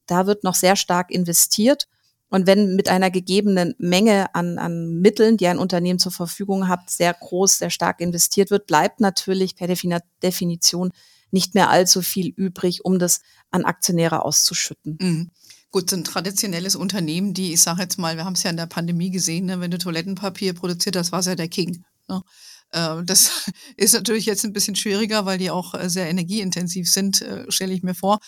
Da 0.06 0.26
wird 0.26 0.44
noch 0.44 0.54
sehr 0.54 0.76
stark 0.76 1.10
investiert. 1.10 1.86
Und 2.28 2.46
wenn 2.46 2.74
mit 2.74 2.88
einer 2.88 3.10
gegebenen 3.10 3.74
Menge 3.78 4.34
an, 4.34 4.58
an 4.58 5.00
Mitteln, 5.00 5.36
die 5.36 5.46
ein 5.46 5.58
Unternehmen 5.58 5.98
zur 5.98 6.12
Verfügung 6.12 6.68
hat, 6.68 6.90
sehr 6.90 7.14
groß, 7.14 7.58
sehr 7.58 7.70
stark 7.70 8.00
investiert 8.00 8.50
wird, 8.50 8.66
bleibt 8.66 9.00
natürlich 9.00 9.54
per 9.54 9.68
Definition 9.68 10.90
nicht 11.30 11.54
mehr 11.54 11.70
allzu 11.70 12.02
viel 12.02 12.28
übrig, 12.28 12.84
um 12.84 12.98
das 12.98 13.20
an 13.50 13.64
Aktionäre 13.64 14.24
auszuschütten. 14.24 14.98
Mhm. 15.00 15.30
Gut, 15.70 15.90
so 15.90 15.96
ein 15.96 16.04
traditionelles 16.04 16.76
Unternehmen, 16.76 17.34
die, 17.34 17.52
ich 17.52 17.60
sage 17.60 17.82
jetzt 17.82 17.98
mal, 17.98 18.16
wir 18.16 18.24
haben 18.24 18.32
es 18.32 18.42
ja 18.42 18.50
in 18.50 18.56
der 18.56 18.66
Pandemie 18.66 19.10
gesehen, 19.10 19.46
ne, 19.46 19.60
wenn 19.60 19.70
du 19.70 19.78
Toilettenpapier 19.78 20.54
produziert 20.54 20.96
hast, 20.96 21.12
war 21.12 21.20
es 21.20 21.26
ja 21.26 21.34
der 21.34 21.48
King. 21.48 21.84
Ne? 22.08 22.22
Äh, 22.70 23.02
das 23.04 23.50
ist 23.76 23.94
natürlich 23.94 24.26
jetzt 24.26 24.44
ein 24.44 24.52
bisschen 24.52 24.76
schwieriger, 24.76 25.26
weil 25.26 25.38
die 25.38 25.50
auch 25.50 25.74
äh, 25.74 25.90
sehr 25.90 26.08
energieintensiv 26.08 26.90
sind, 26.90 27.20
äh, 27.22 27.50
stelle 27.50 27.74
ich 27.74 27.82
mir 27.82 27.94
vor. 27.94 28.18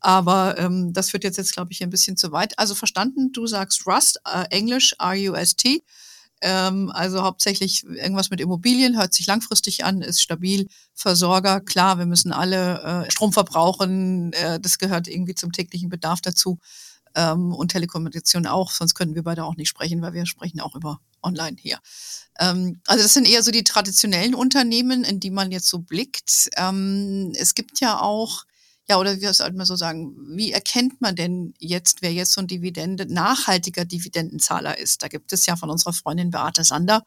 Aber 0.00 0.58
ähm, 0.58 0.92
das 0.92 1.10
führt 1.10 1.24
jetzt, 1.24 1.38
jetzt 1.38 1.52
glaube 1.52 1.72
ich, 1.72 1.82
ein 1.82 1.90
bisschen 1.90 2.16
zu 2.16 2.32
weit. 2.32 2.58
Also 2.58 2.74
verstanden, 2.74 3.32
du 3.32 3.46
sagst 3.46 3.86
Rust, 3.86 4.20
äh, 4.24 4.44
Englisch, 4.50 4.94
R-U-S-T. 4.98 5.82
Ähm, 6.40 6.90
also 6.92 7.22
hauptsächlich 7.22 7.84
irgendwas 7.84 8.30
mit 8.30 8.40
Immobilien, 8.40 8.96
hört 8.96 9.12
sich 9.12 9.26
langfristig 9.26 9.84
an, 9.84 10.02
ist 10.02 10.22
stabil. 10.22 10.68
Versorger, 10.94 11.60
klar, 11.60 11.98
wir 11.98 12.06
müssen 12.06 12.32
alle 12.32 13.06
äh, 13.06 13.10
Strom 13.10 13.32
verbrauchen, 13.32 14.32
äh, 14.34 14.60
das 14.60 14.78
gehört 14.78 15.08
irgendwie 15.08 15.34
zum 15.34 15.52
täglichen 15.52 15.88
Bedarf 15.88 16.20
dazu. 16.20 16.58
Ähm, 17.14 17.52
und 17.52 17.72
Telekommunikation 17.72 18.46
auch, 18.46 18.70
sonst 18.70 18.94
können 18.94 19.14
wir 19.14 19.24
beide 19.24 19.44
auch 19.44 19.56
nicht 19.56 19.68
sprechen, 19.68 20.02
weil 20.02 20.12
wir 20.12 20.26
sprechen 20.26 20.60
auch 20.60 20.76
über 20.76 21.00
online 21.22 21.56
hier. 21.58 21.78
Ähm, 22.38 22.80
also 22.86 23.02
das 23.02 23.14
sind 23.14 23.28
eher 23.28 23.42
so 23.42 23.50
die 23.50 23.64
traditionellen 23.64 24.34
Unternehmen, 24.34 25.02
in 25.02 25.18
die 25.18 25.30
man 25.30 25.50
jetzt 25.50 25.68
so 25.68 25.80
blickt. 25.80 26.50
Ähm, 26.56 27.32
es 27.34 27.54
gibt 27.54 27.80
ja 27.80 28.00
auch 28.00 28.44
ja, 28.90 28.98
oder 28.98 29.20
wie 29.20 29.32
sollte 29.32 29.56
man 29.56 29.66
so 29.66 29.76
sagen, 29.76 30.16
wie 30.36 30.52
erkennt 30.52 31.00
man 31.00 31.14
denn 31.14 31.54
jetzt, 31.58 32.00
wer 32.00 32.12
jetzt 32.12 32.32
so 32.32 32.40
ein 32.40 32.46
Dividende, 32.46 33.06
nachhaltiger 33.06 33.84
Dividendenzahler 33.84 34.78
ist? 34.78 35.02
Da 35.02 35.08
gibt 35.08 35.32
es 35.32 35.44
ja 35.46 35.56
von 35.56 35.70
unserer 35.70 35.92
Freundin 35.92 36.30
Beate 36.30 36.64
Sander 36.64 37.04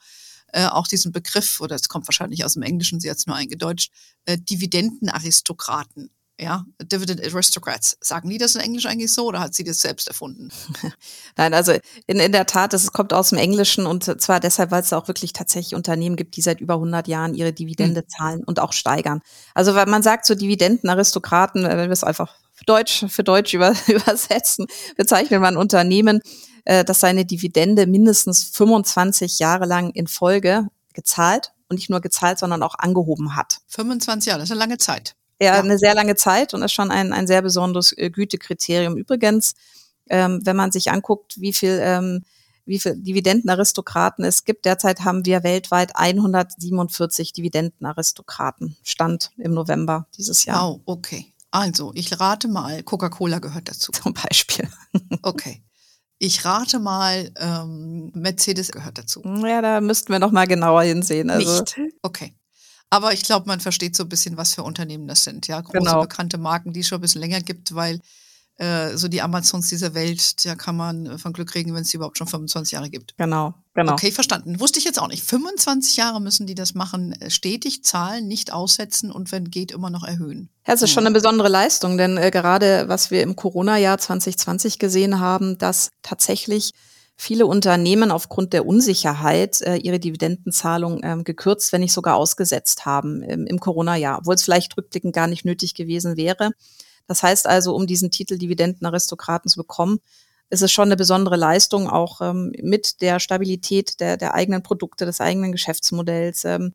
äh, 0.53 0.67
auch 0.67 0.87
diesen 0.87 1.11
Begriff, 1.11 1.59
oder 1.61 1.75
es 1.75 1.89
kommt 1.89 2.07
wahrscheinlich 2.07 2.45
aus 2.45 2.53
dem 2.53 2.63
Englischen, 2.63 2.99
sie 2.99 3.09
hat 3.09 3.17
es 3.17 3.27
nur 3.27 3.35
eingedeutscht, 3.35 3.91
äh, 4.25 4.37
Dividendenaristokraten. 4.37 6.11
Ja, 6.39 6.65
Dividend 6.81 7.21
Aristocrats. 7.21 7.97
Sagen 8.01 8.29
die 8.29 8.39
das 8.39 8.55
in 8.55 8.61
Englisch 8.61 8.87
eigentlich 8.87 9.13
so 9.13 9.27
oder 9.27 9.39
hat 9.39 9.53
sie 9.53 9.63
das 9.63 9.79
selbst 9.79 10.07
erfunden? 10.07 10.49
Nein, 11.37 11.53
also 11.53 11.73
in, 12.07 12.19
in 12.19 12.31
der 12.31 12.47
Tat, 12.47 12.73
es 12.73 12.91
kommt 12.91 13.13
aus 13.13 13.29
dem 13.29 13.37
Englischen 13.37 13.85
und 13.85 14.19
zwar 14.19 14.39
deshalb, 14.39 14.71
weil 14.71 14.81
es 14.81 14.91
auch 14.91 15.07
wirklich 15.07 15.33
tatsächlich 15.33 15.75
Unternehmen 15.75 16.15
gibt, 16.15 16.35
die 16.35 16.41
seit 16.41 16.59
über 16.59 16.75
100 16.75 17.07
Jahren 17.07 17.35
ihre 17.35 17.53
Dividende 17.53 18.01
mhm. 18.01 18.09
zahlen 18.09 18.43
und 18.43 18.59
auch 18.59 18.73
steigern. 18.73 19.21
Also 19.53 19.75
weil 19.75 19.85
man 19.85 20.01
sagt 20.01 20.25
so 20.25 20.33
Dividendenaristokraten, 20.33 21.63
wenn 21.63 21.77
wir 21.77 21.91
es 21.91 22.03
einfach 22.03 22.33
für 22.53 22.65
Deutsch, 22.65 23.05
für 23.07 23.23
Deutsch 23.23 23.53
über, 23.53 23.75
übersetzen, 23.87 24.65
bezeichnet 24.97 25.41
man 25.41 25.57
Unternehmen, 25.57 26.21
äh, 26.65 26.83
das 26.83 27.01
seine 27.01 27.23
Dividende 27.23 27.85
mindestens 27.85 28.45
25 28.45 29.37
Jahre 29.37 29.65
lang 29.65 29.91
in 29.91 30.07
Folge 30.07 30.69
gezahlt 30.93 31.51
und 31.69 31.75
nicht 31.75 31.91
nur 31.91 32.01
gezahlt, 32.01 32.39
sondern 32.39 32.63
auch 32.63 32.75
angehoben 32.79 33.35
hat. 33.35 33.59
25 33.67 34.27
Jahre, 34.27 34.39
das 34.39 34.49
ist 34.49 34.53
eine 34.53 34.59
lange 34.59 34.79
Zeit 34.79 35.15
ja, 35.41 35.59
eine 35.59 35.77
sehr 35.77 35.95
lange 35.95 36.15
Zeit 36.15 36.53
und 36.53 36.61
ist 36.61 36.73
schon 36.73 36.91
ein, 36.91 37.13
ein 37.13 37.27
sehr 37.27 37.41
besonderes 37.41 37.97
äh, 37.97 38.09
Gütekriterium. 38.09 38.95
Übrigens, 38.95 39.55
ähm, 40.09 40.39
wenn 40.43 40.55
man 40.55 40.71
sich 40.71 40.91
anguckt, 40.91 41.39
wie 41.41 41.53
viel, 41.53 41.79
ähm, 41.81 42.23
wie 42.65 42.79
viel 42.79 42.95
Dividendenaristokraten 42.95 44.23
es 44.23 44.45
gibt, 44.45 44.65
derzeit 44.65 45.01
haben 45.01 45.25
wir 45.25 45.43
weltweit 45.43 45.95
147 45.95 47.33
Dividendenaristokraten. 47.33 48.77
Stand 48.83 49.31
im 49.37 49.53
November 49.53 50.07
dieses 50.15 50.45
Jahr. 50.45 50.61
Wow, 50.61 50.81
okay. 50.85 51.25
Also, 51.49 51.91
ich 51.95 52.19
rate 52.19 52.47
mal, 52.47 52.83
Coca-Cola 52.83 53.39
gehört 53.39 53.67
dazu. 53.67 53.91
Zum 54.03 54.13
Beispiel. 54.13 54.69
okay. 55.23 55.63
Ich 56.19 56.45
rate 56.45 56.77
mal, 56.77 57.31
ähm, 57.37 58.11
Mercedes 58.13 58.71
gehört 58.71 58.99
dazu. 58.99 59.23
Ja, 59.43 59.61
da 59.63 59.81
müssten 59.81 60.13
wir 60.13 60.19
noch 60.19 60.31
mal 60.31 60.45
genauer 60.45 60.83
hinsehen. 60.83 61.31
Also, 61.31 61.61
Nicht? 61.61 61.79
Okay. 62.03 62.35
Aber 62.91 63.13
ich 63.13 63.23
glaube, 63.23 63.47
man 63.47 63.61
versteht 63.61 63.95
so 63.95 64.03
ein 64.03 64.09
bisschen, 64.09 64.35
was 64.35 64.53
für 64.53 64.63
Unternehmen 64.63 65.07
das 65.07 65.23
sind. 65.23 65.47
Ja, 65.47 65.61
große 65.61 65.77
genau. 65.77 66.01
bekannte 66.01 66.37
Marken, 66.37 66.73
die 66.73 66.81
es 66.81 66.89
schon 66.89 66.97
ein 66.97 67.01
bisschen 67.01 67.21
länger 67.21 67.39
gibt, 67.39 67.73
weil 67.73 68.01
äh, 68.57 68.97
so 68.97 69.07
die 69.07 69.21
Amazons 69.21 69.69
dieser 69.69 69.93
Welt, 69.93 70.45
da 70.45 70.55
kann 70.55 70.75
man 70.75 71.17
von 71.17 71.31
Glück 71.31 71.55
reden, 71.55 71.73
wenn 71.73 71.83
es 71.83 71.89
die 71.89 71.97
überhaupt 71.97 72.17
schon 72.17 72.27
25 72.27 72.73
Jahre 72.73 72.89
gibt. 72.89 73.15
Genau, 73.17 73.53
genau. 73.73 73.93
Okay, 73.93 74.11
verstanden. 74.11 74.59
Wusste 74.59 74.77
ich 74.77 74.85
jetzt 74.85 75.01
auch 75.01 75.07
nicht. 75.07 75.23
25 75.23 75.95
Jahre 75.95 76.19
müssen 76.19 76.47
die 76.47 76.53
das 76.53 76.73
machen, 76.75 77.13
äh, 77.13 77.29
stetig 77.29 77.85
zahlen, 77.85 78.27
nicht 78.27 78.51
aussetzen 78.51 79.09
und 79.09 79.31
wenn 79.31 79.49
geht, 79.49 79.71
immer 79.71 79.89
noch 79.89 80.03
erhöhen. 80.03 80.49
Ja, 80.67 80.73
es 80.73 80.81
ist 80.81 80.91
schon 80.91 81.05
eine 81.05 81.13
besondere 81.13 81.47
Leistung, 81.47 81.97
denn 81.97 82.17
äh, 82.17 82.29
gerade 82.29 82.89
was 82.89 83.09
wir 83.09 83.23
im 83.23 83.37
Corona-Jahr 83.37 83.99
2020 83.99 84.79
gesehen 84.79 85.21
haben, 85.21 85.57
dass 85.57 85.91
tatsächlich 86.01 86.71
viele 87.21 87.45
Unternehmen 87.45 88.09
aufgrund 88.09 88.51
der 88.51 88.65
Unsicherheit 88.65 89.61
äh, 89.61 89.75
ihre 89.75 89.99
Dividendenzahlung 89.99 91.01
ähm, 91.03 91.23
gekürzt, 91.23 91.71
wenn 91.71 91.81
nicht 91.81 91.93
sogar 91.93 92.15
ausgesetzt 92.15 92.87
haben 92.87 93.21
im, 93.21 93.45
im 93.45 93.59
Corona-Jahr, 93.59 94.17
obwohl 94.17 94.33
es 94.33 94.41
vielleicht 94.41 94.75
rückblickend 94.75 95.13
gar 95.13 95.27
nicht 95.27 95.45
nötig 95.45 95.75
gewesen 95.75 96.17
wäre. 96.17 96.49
Das 97.07 97.21
heißt 97.21 97.45
also, 97.45 97.75
um 97.75 97.85
diesen 97.85 98.09
Titel 98.09 98.39
Dividendenaristokraten 98.39 99.49
zu 99.49 99.57
bekommen, 99.57 99.99
ist 100.49 100.63
es 100.63 100.71
schon 100.71 100.87
eine 100.87 100.97
besondere 100.97 101.35
Leistung, 101.35 101.87
auch 101.87 102.21
ähm, 102.21 102.53
mit 102.59 103.01
der 103.01 103.19
Stabilität 103.19 103.99
der, 103.99 104.17
der 104.17 104.33
eigenen 104.33 104.63
Produkte, 104.63 105.05
des 105.05 105.21
eigenen 105.21 105.51
Geschäftsmodells, 105.51 106.43
ähm, 106.45 106.73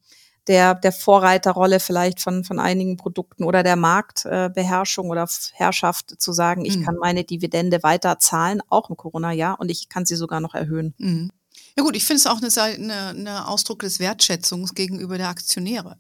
der, 0.49 0.75
der 0.75 0.93
Vorreiterrolle 0.93 1.81
vielleicht 1.81 2.21
von, 2.21 2.45
von 2.45 2.59
einigen 2.59 2.97
Produkten 2.97 3.45
oder 3.45 3.63
der 3.63 3.77
Marktbeherrschung 3.77 5.07
äh, 5.07 5.11
oder 5.11 5.29
Herrschaft 5.55 6.21
zu 6.21 6.33
sagen, 6.33 6.65
ich 6.65 6.79
mhm. 6.79 6.85
kann 6.85 6.97
meine 6.97 7.25
Dividende 7.25 7.83
weiter 7.83 8.19
zahlen, 8.19 8.61
auch 8.69 8.91
im 8.91 8.97
Corona-Jahr, 8.97 9.59
und 9.61 9.71
ich 9.71 9.89
kann 9.89 10.07
sie 10.07 10.17
sogar 10.17 10.41
noch 10.41 10.55
erhöhen. 10.55 10.95
Mhm. 10.99 11.31
Ja 11.77 11.83
gut, 11.83 11.97
ich 11.97 12.05
finde 12.05 12.21
es 12.21 12.27
auch 12.27 12.41
eine, 12.41 12.51
eine, 12.63 13.09
eine 13.09 13.49
Ausdruck 13.49 13.81
des 13.81 13.99
Wertschätzungs 13.99 14.75
gegenüber 14.75 15.19
der 15.19 15.29
Aktionäre. 15.29 15.99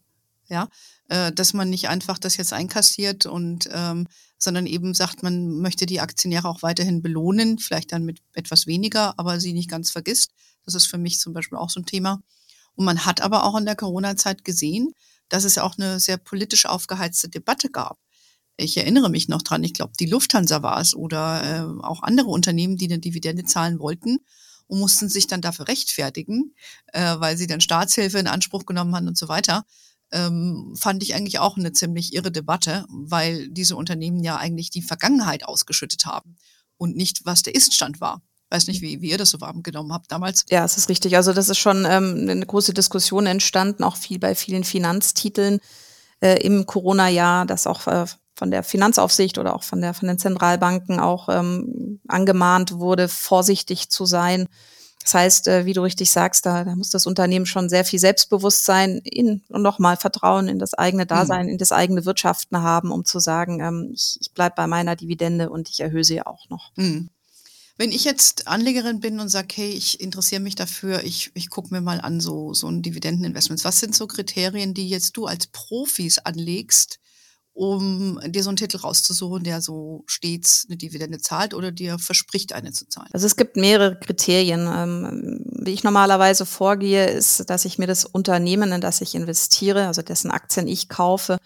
Ja, 0.48 0.68
äh, 1.08 1.32
dass 1.32 1.54
man 1.54 1.70
nicht 1.70 1.88
einfach 1.88 2.18
das 2.20 2.36
jetzt 2.36 2.52
einkassiert 2.52 3.26
und 3.26 3.68
ähm, 3.72 4.06
sondern 4.38 4.66
eben 4.66 4.94
sagt, 4.94 5.22
man 5.22 5.60
möchte 5.60 5.86
die 5.86 6.00
Aktionäre 6.00 6.48
auch 6.48 6.62
weiterhin 6.62 7.02
belohnen, 7.02 7.58
vielleicht 7.58 7.92
dann 7.92 8.04
mit 8.04 8.20
etwas 8.34 8.66
weniger, 8.66 9.18
aber 9.18 9.40
sie 9.40 9.52
nicht 9.52 9.70
ganz 9.70 9.90
vergisst. 9.90 10.32
Das 10.64 10.74
ist 10.74 10.86
für 10.86 10.98
mich 10.98 11.18
zum 11.18 11.32
Beispiel 11.32 11.58
auch 11.58 11.70
so 11.70 11.80
ein 11.80 11.86
Thema. 11.86 12.22
Und 12.76 12.84
man 12.84 13.04
hat 13.04 13.20
aber 13.20 13.44
auch 13.44 13.56
in 13.56 13.64
der 13.64 13.76
Corona-Zeit 13.76 14.44
gesehen, 14.44 14.92
dass 15.28 15.44
es 15.44 15.58
auch 15.58 15.76
eine 15.78 15.98
sehr 15.98 16.18
politisch 16.18 16.66
aufgeheizte 16.66 17.28
Debatte 17.28 17.70
gab. 17.70 17.98
Ich 18.56 18.76
erinnere 18.76 19.10
mich 19.10 19.28
noch 19.28 19.42
dran, 19.42 19.64
ich 19.64 19.74
glaube, 19.74 19.92
die 19.98 20.06
Lufthansa 20.06 20.62
war 20.62 20.80
es 20.80 20.94
oder 20.94 21.42
äh, 21.44 21.84
auch 21.84 22.02
andere 22.02 22.28
Unternehmen, 22.28 22.76
die 22.76 22.86
eine 22.86 22.98
Dividende 22.98 23.44
zahlen 23.44 23.80
wollten 23.80 24.18
und 24.66 24.78
mussten 24.78 25.08
sich 25.08 25.26
dann 25.26 25.42
dafür 25.42 25.68
rechtfertigen, 25.68 26.54
äh, 26.92 27.16
weil 27.18 27.36
sie 27.36 27.46
dann 27.46 27.60
Staatshilfe 27.60 28.18
in 28.18 28.26
Anspruch 28.26 28.64
genommen 28.64 28.94
haben 28.94 29.08
und 29.08 29.18
so 29.18 29.28
weiter. 29.28 29.64
Ähm, 30.12 30.74
fand 30.78 31.02
ich 31.02 31.14
eigentlich 31.14 31.38
auch 31.38 31.56
eine 31.56 31.72
ziemlich 31.72 32.14
irre 32.14 32.30
Debatte, 32.30 32.86
weil 32.88 33.48
diese 33.48 33.76
Unternehmen 33.76 34.22
ja 34.22 34.36
eigentlich 34.36 34.70
die 34.70 34.82
Vergangenheit 34.82 35.44
ausgeschüttet 35.44 36.06
haben 36.06 36.36
und 36.78 36.96
nicht, 36.96 37.24
was 37.24 37.42
der 37.42 37.54
Iststand 37.54 38.00
war. 38.00 38.22
Weiß 38.50 38.68
nicht, 38.68 38.80
wie, 38.80 39.00
wie 39.00 39.10
ihr 39.10 39.18
das 39.18 39.30
so 39.30 39.40
warm 39.40 39.62
genommen 39.62 39.92
habt 39.92 40.12
damals. 40.12 40.44
Ja, 40.50 40.64
es 40.64 40.76
ist 40.76 40.88
richtig. 40.88 41.16
Also 41.16 41.32
das 41.32 41.48
ist 41.48 41.58
schon 41.58 41.84
ähm, 41.84 42.28
eine 42.28 42.46
große 42.46 42.72
Diskussion 42.72 43.26
entstanden, 43.26 43.82
auch 43.82 43.96
viel 43.96 44.18
bei 44.18 44.34
vielen 44.34 44.64
Finanztiteln 44.64 45.60
äh, 46.20 46.40
im 46.42 46.64
Corona-Jahr, 46.66 47.46
dass 47.46 47.66
auch 47.66 47.86
äh, 47.88 48.06
von 48.34 48.50
der 48.50 48.62
Finanzaufsicht 48.62 49.38
oder 49.38 49.56
auch 49.56 49.64
von 49.64 49.80
der 49.80 49.94
von 49.94 50.08
den 50.08 50.18
Zentralbanken 50.18 51.00
auch 51.00 51.28
ähm, 51.28 52.00
angemahnt 52.06 52.72
wurde, 52.72 53.08
vorsichtig 53.08 53.90
zu 53.90 54.06
sein. 54.06 54.46
Das 55.02 55.14
heißt, 55.14 55.48
äh, 55.48 55.64
wie 55.66 55.72
du 55.72 55.82
richtig 55.82 56.10
sagst, 56.10 56.46
da, 56.46 56.64
da 56.64 56.74
muss 56.74 56.90
das 56.90 57.06
Unternehmen 57.06 57.46
schon 57.46 57.68
sehr 57.68 57.84
viel 57.84 58.00
Selbstbewusstsein 58.00 58.98
in 59.04 59.42
und 59.48 59.62
nochmal 59.62 59.96
Vertrauen 59.96 60.48
in 60.48 60.58
das 60.58 60.74
eigene 60.74 61.04
mhm. 61.04 61.08
Dasein, 61.08 61.46
mhm. 61.46 61.52
in 61.52 61.58
das 61.58 61.72
eigene 61.72 62.04
Wirtschaften 62.04 62.60
haben, 62.60 62.90
um 62.90 63.04
zu 63.04 63.20
sagen, 63.20 63.60
ähm, 63.60 63.90
ich, 63.94 64.18
ich 64.20 64.32
bleibe 64.32 64.56
bei 64.56 64.66
meiner 64.66 64.96
Dividende 64.96 65.48
und 65.48 65.68
ich 65.68 65.80
erhöhe 65.80 66.04
sie 66.04 66.22
auch 66.22 66.48
noch. 66.50 66.72
Mhm. 66.76 67.08
Wenn 67.78 67.92
ich 67.92 68.04
jetzt 68.04 68.48
Anlegerin 68.48 69.00
bin 69.00 69.20
und 69.20 69.28
sage, 69.28 69.48
hey, 69.54 69.70
ich 69.70 70.00
interessiere 70.00 70.40
mich 70.40 70.54
dafür, 70.54 71.04
ich, 71.04 71.30
ich 71.34 71.50
gucke 71.50 71.74
mir 71.74 71.82
mal 71.82 72.00
an 72.00 72.20
so, 72.20 72.54
so 72.54 72.68
ein 72.68 72.80
Dividendeninvestments. 72.82 73.64
Was 73.64 73.80
sind 73.80 73.94
so 73.94 74.06
Kriterien, 74.06 74.72
die 74.72 74.88
jetzt 74.88 75.16
du 75.16 75.26
als 75.26 75.46
Profis 75.48 76.18
anlegst, 76.18 76.98
um 77.52 78.18
dir 78.26 78.42
so 78.42 78.48
einen 78.48 78.56
Titel 78.56 78.78
rauszusuchen, 78.78 79.44
der 79.44 79.60
so 79.60 80.04
stets 80.06 80.66
eine 80.68 80.78
Dividende 80.78 81.18
zahlt 81.18 81.52
oder 81.52 81.70
dir 81.70 81.98
verspricht, 81.98 82.54
eine 82.54 82.72
zu 82.72 82.88
zahlen? 82.88 83.10
Also 83.12 83.26
es 83.26 83.36
gibt 83.36 83.56
mehrere 83.56 83.98
Kriterien. 83.98 84.66
Ähm, 84.66 85.40
wie 85.52 85.72
ich 85.72 85.84
normalerweise 85.84 86.46
vorgehe, 86.46 87.06
ist, 87.08 87.50
dass 87.50 87.66
ich 87.66 87.76
mir 87.76 87.86
das 87.86 88.06
Unternehmen, 88.06 88.72
in 88.72 88.80
das 88.80 89.02
ich 89.02 89.14
investiere, 89.14 89.86
also 89.86 90.00
dessen 90.00 90.30
Aktien 90.30 90.66
ich 90.66 90.88
kaufe, 90.88 91.36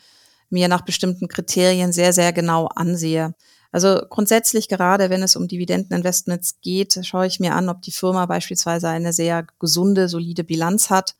mir 0.49 0.69
nach 0.69 0.83
bestimmten 0.83 1.27
Kriterien 1.27 1.93
sehr, 1.93 2.13
sehr 2.13 2.33
genau 2.33 2.67
ansehe. 2.67 3.35
Also 3.73 4.01
grundsätzlich 4.09 4.69
gerade, 4.69 5.11
wenn 5.11 5.23
es 5.23 5.37
um 5.37 5.47
Dividendeninvestments 5.47 6.61
geht, 6.61 6.99
schaue 7.03 7.27
ich 7.27 7.39
mir 7.39 7.55
an, 7.55 7.69
ob 7.69 7.83
die 7.83 7.93
Firma 7.93 8.27
beispielsweise 8.27 8.89
eine 8.89 9.13
sehr 9.13 9.47
gesunde, 9.59 10.09
solide 10.09 10.43
Bilanz 10.43 10.91
hat, 10.91 11.15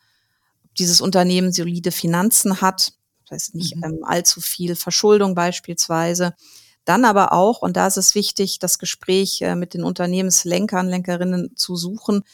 ob 0.65 0.75
dieses 0.75 1.01
Unternehmen 1.01 1.53
solide 1.53 1.93
Finanzen 1.93 2.61
hat, 2.61 2.93
das 3.25 3.31
heißt 3.37 3.55
nicht 3.55 3.77
mhm. 3.77 3.85
ähm, 3.85 3.99
allzu 4.03 4.41
viel 4.41 4.75
Verschuldung 4.75 5.35
beispielsweise. 5.35 6.35
Dann 6.85 7.05
aber 7.05 7.33
auch, 7.33 7.63
und 7.63 7.77
da 7.77 7.87
ist 7.87 7.99
es 7.99 8.15
wichtig, 8.17 8.59
das 8.59 8.79
Gespräch 8.79 9.43
äh, 9.43 9.55
mit 9.55 9.75
den 9.75 9.85
Unternehmenslenkern, 9.85 10.89
Lenkerinnen 10.89 11.55
zu 11.55 11.77
suchen, 11.77 12.25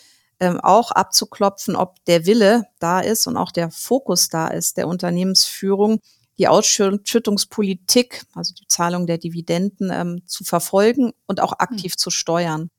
ähm, 0.40 0.60
auch 0.60 0.92
abzuklopfen, 0.92 1.76
ob 1.76 2.02
der 2.06 2.24
Wille 2.26 2.66
da 2.78 3.00
ist 3.00 3.26
und 3.26 3.36
auch 3.36 3.52
der 3.52 3.70
Fokus 3.70 4.28
da 4.28 4.48
ist 4.48 4.76
der 4.76 4.88
Unternehmensführung, 4.88 6.00
die 6.38 6.48
Ausschüttungspolitik, 6.48 8.24
also 8.34 8.54
die 8.54 8.68
Zahlung 8.68 9.06
der 9.06 9.18
Dividenden, 9.18 9.90
ähm, 9.92 10.22
zu 10.26 10.44
verfolgen 10.44 11.12
und 11.26 11.40
auch 11.40 11.52
aktiv 11.58 11.94
mhm. 11.94 11.98
zu 11.98 12.10
steuern. 12.10 12.70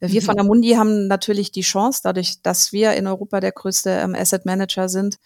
Wir 0.00 0.20
mhm. 0.20 0.24
von 0.24 0.36
der 0.36 0.44
Mundi 0.44 0.72
haben 0.72 1.08
natürlich 1.08 1.50
die 1.50 1.62
Chance, 1.62 2.00
dadurch, 2.04 2.42
dass 2.42 2.72
wir 2.72 2.92
in 2.92 3.06
Europa 3.06 3.40
der 3.40 3.52
größte 3.52 3.90
ähm, 3.90 4.14
Asset 4.14 4.46
Manager 4.46 4.88
sind, 4.88 5.16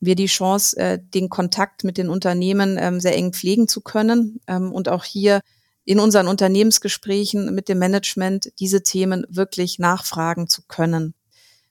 wir 0.00 0.14
die 0.14 0.26
Chance, 0.26 0.76
äh, 0.76 0.98
den 1.02 1.28
Kontakt 1.28 1.84
mit 1.84 1.98
den 1.98 2.08
Unternehmen 2.08 2.76
ähm, 2.78 3.00
sehr 3.00 3.16
eng 3.16 3.32
pflegen 3.32 3.68
zu 3.68 3.80
können 3.80 4.40
ähm, 4.46 4.72
und 4.72 4.88
auch 4.88 5.04
hier 5.04 5.40
in 5.84 6.00
unseren 6.00 6.28
Unternehmensgesprächen 6.28 7.54
mit 7.54 7.68
dem 7.68 7.78
Management 7.78 8.52
diese 8.58 8.82
Themen 8.82 9.26
wirklich 9.28 9.78
nachfragen 9.78 10.48
zu 10.48 10.62
können. 10.66 11.14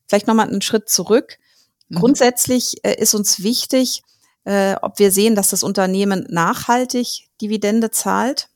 Vielleicht 0.08 0.28
nochmal 0.28 0.48
einen 0.48 0.62
Schritt 0.62 0.90
zurück. 0.90 1.38
Mhm. 1.90 1.98
Grundsätzlich 1.98 2.84
äh, 2.84 2.96
ist 2.96 3.14
uns 3.14 3.44
wichtig, 3.44 4.04
äh, 4.46 4.76
ob 4.82 5.00
wir 5.00 5.12
sehen, 5.12 5.36
dass 5.36 5.50
das 5.50 5.64
Unternehmen 5.64 6.26
nachhaltig 6.30 7.28
Dividende 7.42 7.92
zahlt. 7.92 8.50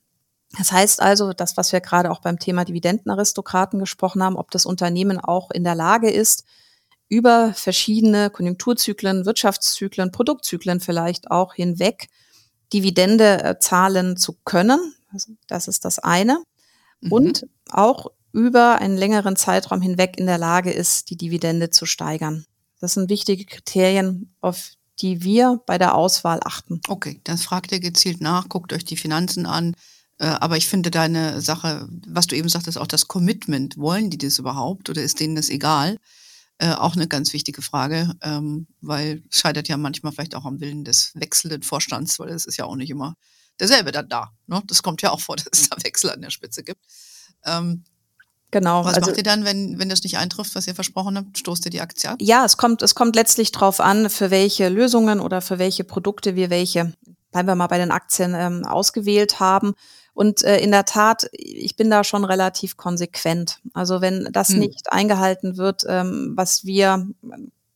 Das 0.58 0.72
heißt 0.72 1.01
also, 1.01 1.34
das, 1.34 1.58
was 1.58 1.72
wir 1.72 1.81
gerade 1.81 2.12
auch 2.12 2.22
beim 2.22 2.39
Thema 2.39 2.65
Dividendenaristokraten 2.65 3.79
gesprochen 3.79 4.24
haben, 4.24 4.38
ob 4.38 4.51
das 4.51 4.65
Unternehmen 4.65 5.19
auch 5.19 5.51
in 5.51 5.63
der 5.63 5.75
Lage 5.75 6.10
ist, 6.10 6.43
über 7.08 7.53
verschiedene 7.53 8.29
Konjunkturzyklen, 8.29 9.25
Wirtschaftszyklen, 9.25 10.12
Produktzyklen 10.12 10.79
vielleicht 10.79 11.31
auch 11.31 11.55
hinweg 11.55 12.08
Dividende 12.72 13.43
äh, 13.43 13.60
zahlen 13.60 14.15
zu 14.15 14.38
können. 14.46 14.93
Das 15.48 15.67
ist 15.67 15.86
das 15.86 15.98
eine. 15.98 16.41
Mhm. 17.01 17.12
Und 17.12 17.48
auch 17.72 18.12
über 18.31 18.79
einen 18.79 18.96
längeren 18.96 19.36
Zeitraum 19.36 19.81
hinweg 19.81 20.19
in 20.19 20.27
der 20.27 20.38
Lage 20.38 20.72
ist, 20.72 21.10
die 21.10 21.17
Dividende 21.17 21.72
zu 21.72 21.88
steigern. 21.88 22.46
Das 22.79 22.93
sind 22.93 23.10
wichtige 23.10 23.46
Kriterien, 23.46 24.36
auf 24.39 24.74
die 25.01 25.24
wir 25.24 25.62
bei 25.65 25.77
der 25.77 25.96
Auswahl 25.96 26.39
achten. 26.44 26.82
Okay, 26.88 27.22
das 27.24 27.44
fragt 27.44 27.72
ihr 27.72 27.79
gezielt 27.79 28.22
nach, 28.22 28.50
guckt 28.50 28.74
euch 28.74 28.86
die 28.86 28.98
Finanzen 28.98 29.46
an. 29.46 29.75
Äh, 30.18 30.27
aber 30.27 30.58
ich 30.58 30.68
finde 30.68 30.91
deine 30.91 31.41
Sache, 31.41 31.88
was 32.08 32.27
du 32.27 32.36
eben 32.36 32.50
sagtest, 32.50 32.77
auch 32.77 32.88
das 32.88 33.08
Commitment, 33.08 33.77
wollen 33.77 34.10
die 34.10 34.18
das 34.18 34.39
überhaupt 34.39 34.89
oder 34.89 35.01
ist 35.01 35.20
denen 35.20 35.36
das 35.36 35.50
egal? 35.50 35.98
Äh, 36.58 36.74
auch 36.74 36.96
eine 36.96 37.08
ganz 37.08 37.32
wichtige 37.32 37.62
Frage, 37.62 38.13
ähm, 38.22 38.68
weil 38.82 39.24
es 39.32 39.39
scheitert 39.39 39.70
ja 39.70 39.77
manchmal 39.77 40.12
vielleicht 40.12 40.36
auch 40.36 40.44
am 40.44 40.60
Willen 40.60 40.84
des 40.84 41.13
wechselnden 41.15 41.63
Vorstands, 41.63 42.20
weil 42.20 42.29
es 42.29 42.46
ist 42.46 42.58
ja 42.58 42.65
auch 42.65 42.75
nicht 42.75 42.89
immer 42.89 43.15
derselbe 43.60 43.94
dann 43.94 44.10
da. 44.10 44.34
Ne? 44.48 44.62
Das 44.68 44.84
kommt 44.84 45.01
ja 45.01 45.12
auch 45.12 45.22
vor, 45.22 45.36
dass 45.38 45.48
es 45.53 45.70
da 45.70 45.77
Wechsel 45.84 46.10
an 46.10 46.22
der 46.22 46.32
Spitze 46.32 46.63
gibt. 46.63 46.82
Ähm, 47.46 47.86
Genau. 48.51 48.84
Was 48.84 48.96
also, 48.96 49.12
macht 49.12 49.18
ihr 49.18 49.24
dann, 49.24 49.46
wenn, 49.46 49.77
wenn 49.77 49.89
das 49.89 50.03
nicht 50.03 50.18
eintrifft, 50.18 50.56
was 50.56 50.68
ihr 50.68 50.75
versprochen 50.75 51.18
habt? 51.18 51.38
Stoßt 51.38 51.65
ihr 51.65 51.72
die 51.72 51.82
Aktie 51.82 52.10
ab? 52.10 52.18
Ja, 52.20 52.46
es 52.46 52.58
kommt, 52.58 52.82
es 52.82 52.96
kommt 52.96 53.15
letztlich 53.15 53.51
drauf 53.51 53.79
an, 53.79 54.10
für 54.10 54.32
welche 54.32 54.70
Lösungen 54.70 55.20
oder 55.20 55.41
für 55.41 55.60
welche 55.60 55.84
Produkte 55.84 56.36
wir 56.36 56.50
welche, 56.50 56.94
bleiben 57.32 57.48
wir 57.48 57.56
mal 57.56 57.68
bei 57.68 57.77
den 57.77 57.91
Aktien, 57.91 58.34
ähm, 58.36 58.65
ausgewählt 58.65 59.39
haben. 59.39 59.74
Und 60.13 60.44
äh, 60.44 60.60
in 60.60 60.72
der 60.72 60.86
Tat, 60.86 61.29
ich 61.32 61.75
bin 61.75 61.89
da 61.89 62.03
schon 62.03 62.25
relativ 62.25 62.75
konsequent. 62.75 63.60
Also 63.74 64.01
wenn 64.01 64.27
das 64.32 64.50
hm. 64.50 64.60
nicht 64.60 64.91
eingehalten 64.91 65.58
wird, 65.58 65.86
ähm, 65.88 66.34
was 66.36 66.65
wir 66.65 67.08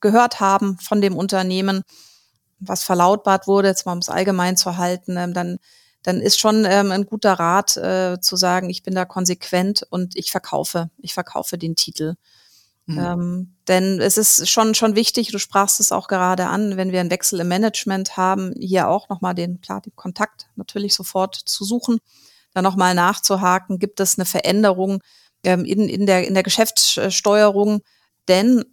gehört 0.01 0.39
haben 0.39 0.77
von 0.80 1.01
dem 1.01 1.15
Unternehmen, 1.15 1.84
was 2.60 2.84
verlautbart 2.84 3.48
wurde, 3.48 3.68
jetzt 3.68 3.86
mal 3.86 3.94
um 3.94 4.00
es 4.00 4.10
allgemein 4.10 4.58
zu 4.58 4.77
halten, 4.77 5.18
ähm, 5.18 5.34
dann 5.34 5.60
dann 6.03 6.22
ist 6.22 6.39
schon 6.39 6.65
ähm, 6.65 6.91
ein 6.91 7.05
guter 7.05 7.33
Rat 7.33 7.77
äh, 7.77 8.19
zu 8.22 8.36
sagen, 8.36 8.69
ich 8.69 8.83
bin 8.83 8.93
da 8.93 9.05
konsequent 9.05 9.86
und 9.89 10.15
ich 10.15 10.31
verkaufe, 10.31 10.89
ich 10.98 11.13
verkaufe 11.13 11.57
den 11.57 11.75
Titel. 11.75 12.15
Mhm. 12.86 13.00
Ähm, 13.00 13.55
denn 13.67 14.01
es 14.01 14.17
ist 14.17 14.50
schon, 14.50 14.75
schon 14.75 14.95
wichtig, 14.95 15.31
du 15.31 15.39
sprachst 15.39 15.79
es 15.79 15.91
auch 15.91 16.07
gerade 16.07 16.48
an, 16.48 16.75
wenn 16.75 16.91
wir 16.91 17.00
einen 17.00 17.12
Wechsel 17.12 17.39
im 17.39 17.48
Management 17.48 18.17
haben, 18.17 18.53
hier 18.60 18.89
auch 18.89 19.07
nochmal 19.10 19.33
den, 19.33 19.62
klar, 19.62 19.81
den 19.81 19.95
Kontakt 19.95 20.48
natürlich 20.55 20.93
sofort 20.93 21.36
zu 21.36 21.63
suchen 21.63 22.00
dann 22.53 22.63
nochmal 22.63 22.95
nachzuhaken, 22.95 23.79
gibt 23.79 24.00
es 24.00 24.17
eine 24.17 24.25
Veränderung 24.25 25.01
ähm, 25.43 25.65
in, 25.65 25.89
in, 25.89 26.05
der, 26.05 26.27
in 26.27 26.33
der 26.33 26.43
Geschäftssteuerung, 26.43 27.81
denn 28.27 28.63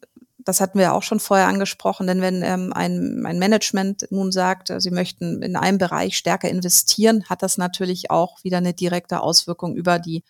das 0.51 0.61
hatten 0.61 0.81
wir 0.81 0.95
auch 0.95 1.05
schon 1.05 1.21
vorher 1.21 1.47
angesprochen, 1.47 2.09
denn 2.09 2.21
wenn 2.21 2.43
ähm, 2.43 2.73
ein, 2.73 3.25
ein 3.25 3.39
Management 3.39 4.09
nun 4.11 4.33
sagt, 4.33 4.71
äh, 4.71 4.81
sie 4.81 4.91
möchten 4.91 5.43
in 5.43 5.55
einem 5.55 5.79
Bereich 5.79 6.17
stärker 6.17 6.49
investieren, 6.49 7.25
hat 7.27 7.43
das 7.43 7.57
natürlich 7.57 8.11
auch 8.11 8.43
wieder 8.43 8.59
eine 8.59 8.75
direkte 8.75 9.21
Auswirkung 9.21 9.77
über 9.77 10.01
die 10.01 10.25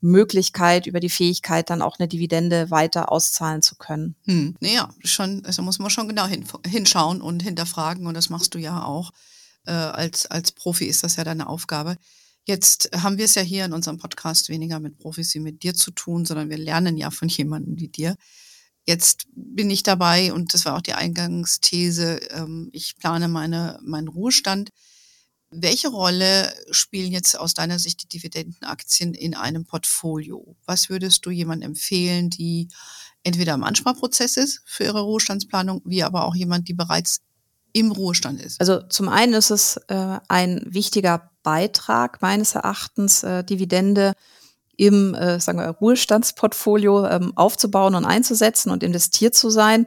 Möglichkeit, 0.00 0.86
über 0.86 1.00
die 1.00 1.10
Fähigkeit, 1.10 1.68
dann 1.68 1.82
auch 1.82 1.98
eine 1.98 2.08
Dividende 2.08 2.70
weiter 2.70 3.12
auszahlen 3.12 3.60
zu 3.60 3.76
können. 3.76 4.16
Hm. 4.24 4.56
Naja, 4.60 4.88
schon, 5.04 5.44
also 5.44 5.60
muss 5.60 5.78
man 5.78 5.90
schon 5.90 6.08
genau 6.08 6.26
hin, 6.26 6.46
hinschauen 6.66 7.20
und 7.20 7.42
hinterfragen 7.42 8.06
und 8.06 8.14
das 8.14 8.30
machst 8.30 8.54
du 8.54 8.58
ja 8.58 8.84
auch. 8.84 9.10
Äh, 9.66 9.72
als, 9.72 10.24
als 10.24 10.52
Profi 10.52 10.86
ist 10.86 11.04
das 11.04 11.16
ja 11.16 11.24
deine 11.24 11.46
Aufgabe. 11.46 11.96
Jetzt 12.46 12.88
haben 12.96 13.18
wir 13.18 13.26
es 13.26 13.34
ja 13.34 13.42
hier 13.42 13.66
in 13.66 13.74
unserem 13.74 13.98
Podcast 13.98 14.48
weniger 14.48 14.80
mit 14.80 14.98
Profis 14.98 15.34
wie 15.34 15.40
mit 15.40 15.62
dir 15.62 15.74
zu 15.74 15.90
tun, 15.90 16.24
sondern 16.24 16.48
wir 16.48 16.56
lernen 16.56 16.96
ja 16.96 17.10
von 17.10 17.28
jemandem 17.28 17.78
wie 17.78 17.88
dir. 17.88 18.16
Jetzt 18.88 19.26
bin 19.34 19.68
ich 19.68 19.82
dabei 19.82 20.32
und 20.32 20.54
das 20.54 20.64
war 20.64 20.74
auch 20.74 20.80
die 20.80 20.94
Eingangsthese. 20.94 22.20
Ähm, 22.30 22.70
ich 22.72 22.96
plane 22.96 23.28
meine, 23.28 23.78
meinen 23.82 24.08
Ruhestand. 24.08 24.70
Welche 25.50 25.88
Rolle 25.88 26.50
spielen 26.70 27.12
jetzt 27.12 27.38
aus 27.38 27.52
deiner 27.52 27.78
Sicht 27.78 28.02
die 28.02 28.08
Dividendenaktien 28.08 29.12
in 29.12 29.34
einem 29.34 29.66
Portfolio? 29.66 30.56
Was 30.64 30.88
würdest 30.88 31.26
du 31.26 31.30
jemandem 31.30 31.72
empfehlen, 31.72 32.30
die 32.30 32.68
entweder 33.24 33.52
im 33.52 33.62
Ansparprozess 33.62 34.38
ist 34.38 34.62
für 34.64 34.84
ihre 34.84 35.02
Ruhestandsplanung, 35.02 35.82
wie 35.84 36.02
aber 36.02 36.24
auch 36.24 36.34
jemand, 36.34 36.66
die 36.68 36.74
bereits 36.74 37.20
im 37.74 37.92
Ruhestand 37.92 38.40
ist? 38.40 38.58
Also 38.58 38.80
zum 38.88 39.10
einen 39.10 39.34
ist 39.34 39.50
es 39.50 39.76
äh, 39.88 40.18
ein 40.28 40.62
wichtiger 40.64 41.30
Beitrag 41.42 42.22
meines 42.22 42.54
Erachtens, 42.54 43.22
äh, 43.22 43.44
Dividende 43.44 44.14
im 44.78 45.14
äh, 45.14 45.40
sagen 45.40 45.58
wir, 45.58 45.68
Ruhestandsportfolio 45.68 47.06
ähm, 47.06 47.32
aufzubauen 47.36 47.94
und 47.94 48.06
einzusetzen 48.06 48.70
und 48.70 48.82
investiert 48.82 49.34
zu 49.34 49.50
sein. 49.50 49.84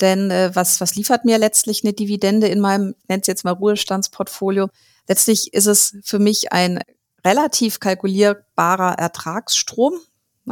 Denn 0.00 0.30
äh, 0.30 0.50
was, 0.52 0.80
was 0.80 0.96
liefert 0.96 1.24
mir 1.24 1.38
letztlich 1.38 1.84
eine 1.84 1.94
Dividende 1.94 2.48
in 2.48 2.60
meinem, 2.60 2.94
nennt 3.08 3.22
es 3.22 3.28
jetzt 3.28 3.44
mal 3.44 3.52
Ruhestandsportfolio? 3.52 4.68
Letztlich 5.08 5.54
ist 5.54 5.66
es 5.66 5.96
für 6.04 6.18
mich 6.18 6.52
ein 6.52 6.80
relativ 7.24 7.80
kalkulierbarer 7.80 8.98
Ertragsstrom. 8.98 9.94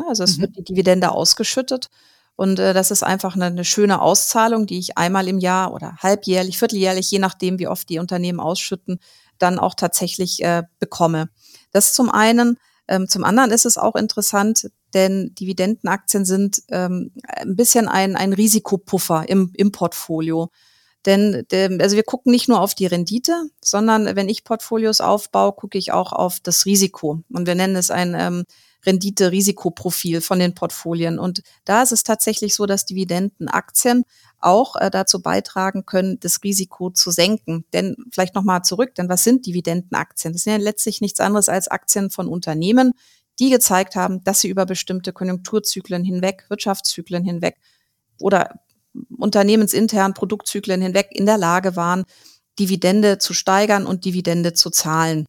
Also 0.08 0.24
es 0.24 0.38
mhm. 0.38 0.42
wird 0.42 0.56
die 0.56 0.64
Dividende 0.64 1.10
ausgeschüttet 1.10 1.90
und 2.36 2.58
äh, 2.58 2.74
das 2.74 2.90
ist 2.90 3.02
einfach 3.02 3.34
eine, 3.34 3.46
eine 3.46 3.64
schöne 3.64 4.00
Auszahlung, 4.00 4.66
die 4.66 4.78
ich 4.78 4.98
einmal 4.98 5.28
im 5.28 5.38
Jahr 5.38 5.72
oder 5.72 5.96
halbjährlich, 5.98 6.58
vierteljährlich, 6.58 7.10
je 7.10 7.18
nachdem, 7.18 7.58
wie 7.58 7.68
oft 7.68 7.88
die 7.88 7.98
Unternehmen 7.98 8.40
ausschütten, 8.40 8.98
dann 9.38 9.58
auch 9.58 9.74
tatsächlich 9.74 10.42
äh, 10.42 10.62
bekomme. 10.78 11.28
Das 11.72 11.92
zum 11.92 12.10
einen. 12.10 12.58
Ähm, 12.88 13.08
zum 13.08 13.24
anderen 13.24 13.50
ist 13.50 13.66
es 13.66 13.78
auch 13.78 13.94
interessant, 13.94 14.70
denn 14.92 15.34
Dividendenaktien 15.34 16.24
sind 16.24 16.62
ähm, 16.68 17.12
ein 17.26 17.56
bisschen 17.56 17.88
ein, 17.88 18.16
ein 18.16 18.32
Risikopuffer 18.32 19.28
im, 19.28 19.50
im 19.54 19.72
Portfolio. 19.72 20.50
Denn 21.06 21.46
also 21.80 21.96
wir 21.96 22.02
gucken 22.02 22.32
nicht 22.32 22.48
nur 22.48 22.60
auf 22.60 22.74
die 22.74 22.86
Rendite, 22.86 23.44
sondern 23.62 24.16
wenn 24.16 24.28
ich 24.28 24.44
Portfolios 24.44 25.00
aufbaue, 25.02 25.52
gucke 25.52 25.76
ich 25.76 25.92
auch 25.92 26.12
auf 26.12 26.40
das 26.40 26.64
Risiko. 26.64 27.22
Und 27.30 27.46
wir 27.46 27.54
nennen 27.54 27.76
es 27.76 27.90
ein 27.90 28.14
ähm, 28.18 28.44
Rendite-Risikoprofil 28.86 30.20
von 30.20 30.38
den 30.38 30.54
Portfolien. 30.54 31.18
Und 31.18 31.42
da 31.64 31.82
ist 31.82 31.92
es 31.92 32.02
tatsächlich 32.02 32.54
so, 32.54 32.66
dass 32.66 32.86
Dividendenaktien 32.86 34.04
auch 34.40 34.76
äh, 34.76 34.90
dazu 34.90 35.22
beitragen 35.22 35.86
können, 35.86 36.18
das 36.20 36.42
Risiko 36.42 36.90
zu 36.90 37.10
senken. 37.10 37.64
Denn 37.72 37.96
vielleicht 38.12 38.34
nochmal 38.34 38.62
zurück, 38.62 38.94
denn 38.94 39.08
was 39.08 39.24
sind 39.24 39.46
Dividendenaktien? 39.46 40.32
Das 40.32 40.42
sind 40.42 40.52
ja 40.52 40.58
letztlich 40.58 41.00
nichts 41.00 41.20
anderes 41.20 41.48
als 41.48 41.68
Aktien 41.68 42.10
von 42.10 42.28
Unternehmen, 42.28 42.92
die 43.38 43.50
gezeigt 43.50 43.96
haben, 43.96 44.22
dass 44.24 44.40
sie 44.40 44.48
über 44.48 44.66
bestimmte 44.66 45.12
Konjunkturzyklen 45.12 46.04
hinweg, 46.04 46.44
Wirtschaftszyklen 46.48 47.24
hinweg 47.24 47.56
oder 48.20 48.60
unternehmensintern 49.18 50.14
Produktzyklen 50.14 50.80
hinweg 50.80 51.08
in 51.10 51.26
der 51.26 51.38
Lage 51.38 51.74
waren, 51.74 52.04
Dividende 52.58 53.18
zu 53.18 53.34
steigern 53.34 53.86
und 53.86 54.04
Dividende 54.04 54.52
zu 54.52 54.70
zahlen. 54.70 55.26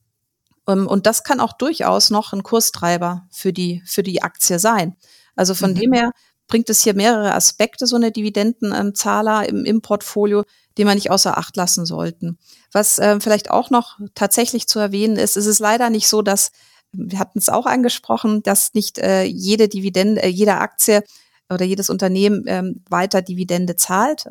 Ähm, 0.68 0.88
und 0.88 1.06
das 1.06 1.24
kann 1.24 1.40
auch 1.40 1.54
durchaus 1.54 2.10
noch 2.10 2.34
ein 2.34 2.44
Kurstreiber 2.44 3.28
für 3.32 3.54
die, 3.54 3.82
für 3.86 4.04
die 4.04 4.24
Aktie 4.24 4.60
sein. 4.60 4.96
Also 5.36 5.54
von 5.56 5.72
mhm. 5.72 5.76
dem 5.76 5.94
her 5.94 6.12
bringt 6.48 6.70
es 6.70 6.84
hier 6.84 6.94
mehrere 6.94 7.34
Aspekte, 7.34 7.88
so 7.88 7.96
eine 7.96 8.12
Dividendenzahler 8.12 9.50
im, 9.50 9.66
im 9.66 9.82
Portfolio, 9.82 10.44
die 10.78 10.86
man 10.86 10.96
nicht 10.96 11.12
außer 11.12 11.38
Acht 11.38 11.56
lassen 11.56 11.86
sollten. 11.86 12.38
Was 12.72 13.00
äh, 13.00 13.20
vielleicht 13.20 13.50
auch 13.50 13.70
noch 13.70 14.00
tatsächlich 14.14 14.68
zu 14.68 14.80
erwähnen 14.80 15.18
ist, 15.18 15.38
ist 15.38 15.48
es 15.48 15.60
leider 15.60 15.90
nicht 15.90 16.08
so, 16.08 16.22
dass, 16.22 16.52
wir 16.92 17.20
hatten 17.20 17.40
es 17.40 17.50
auch 17.50 17.66
angesprochen, 17.66 18.44
dass 18.44 18.74
nicht 18.74 19.00
äh, 19.00 19.24
jede 19.24 19.68
Dividende, 19.68 20.22
äh, 20.22 20.28
jede 20.28 20.56
Aktie 20.56 21.04
oder 21.50 21.66
jedes 21.66 21.90
Unternehmen 21.90 22.44
ähm, 22.48 22.84
weiter 22.90 23.22
Dividende 23.22 23.76
zahlt. 23.76 24.26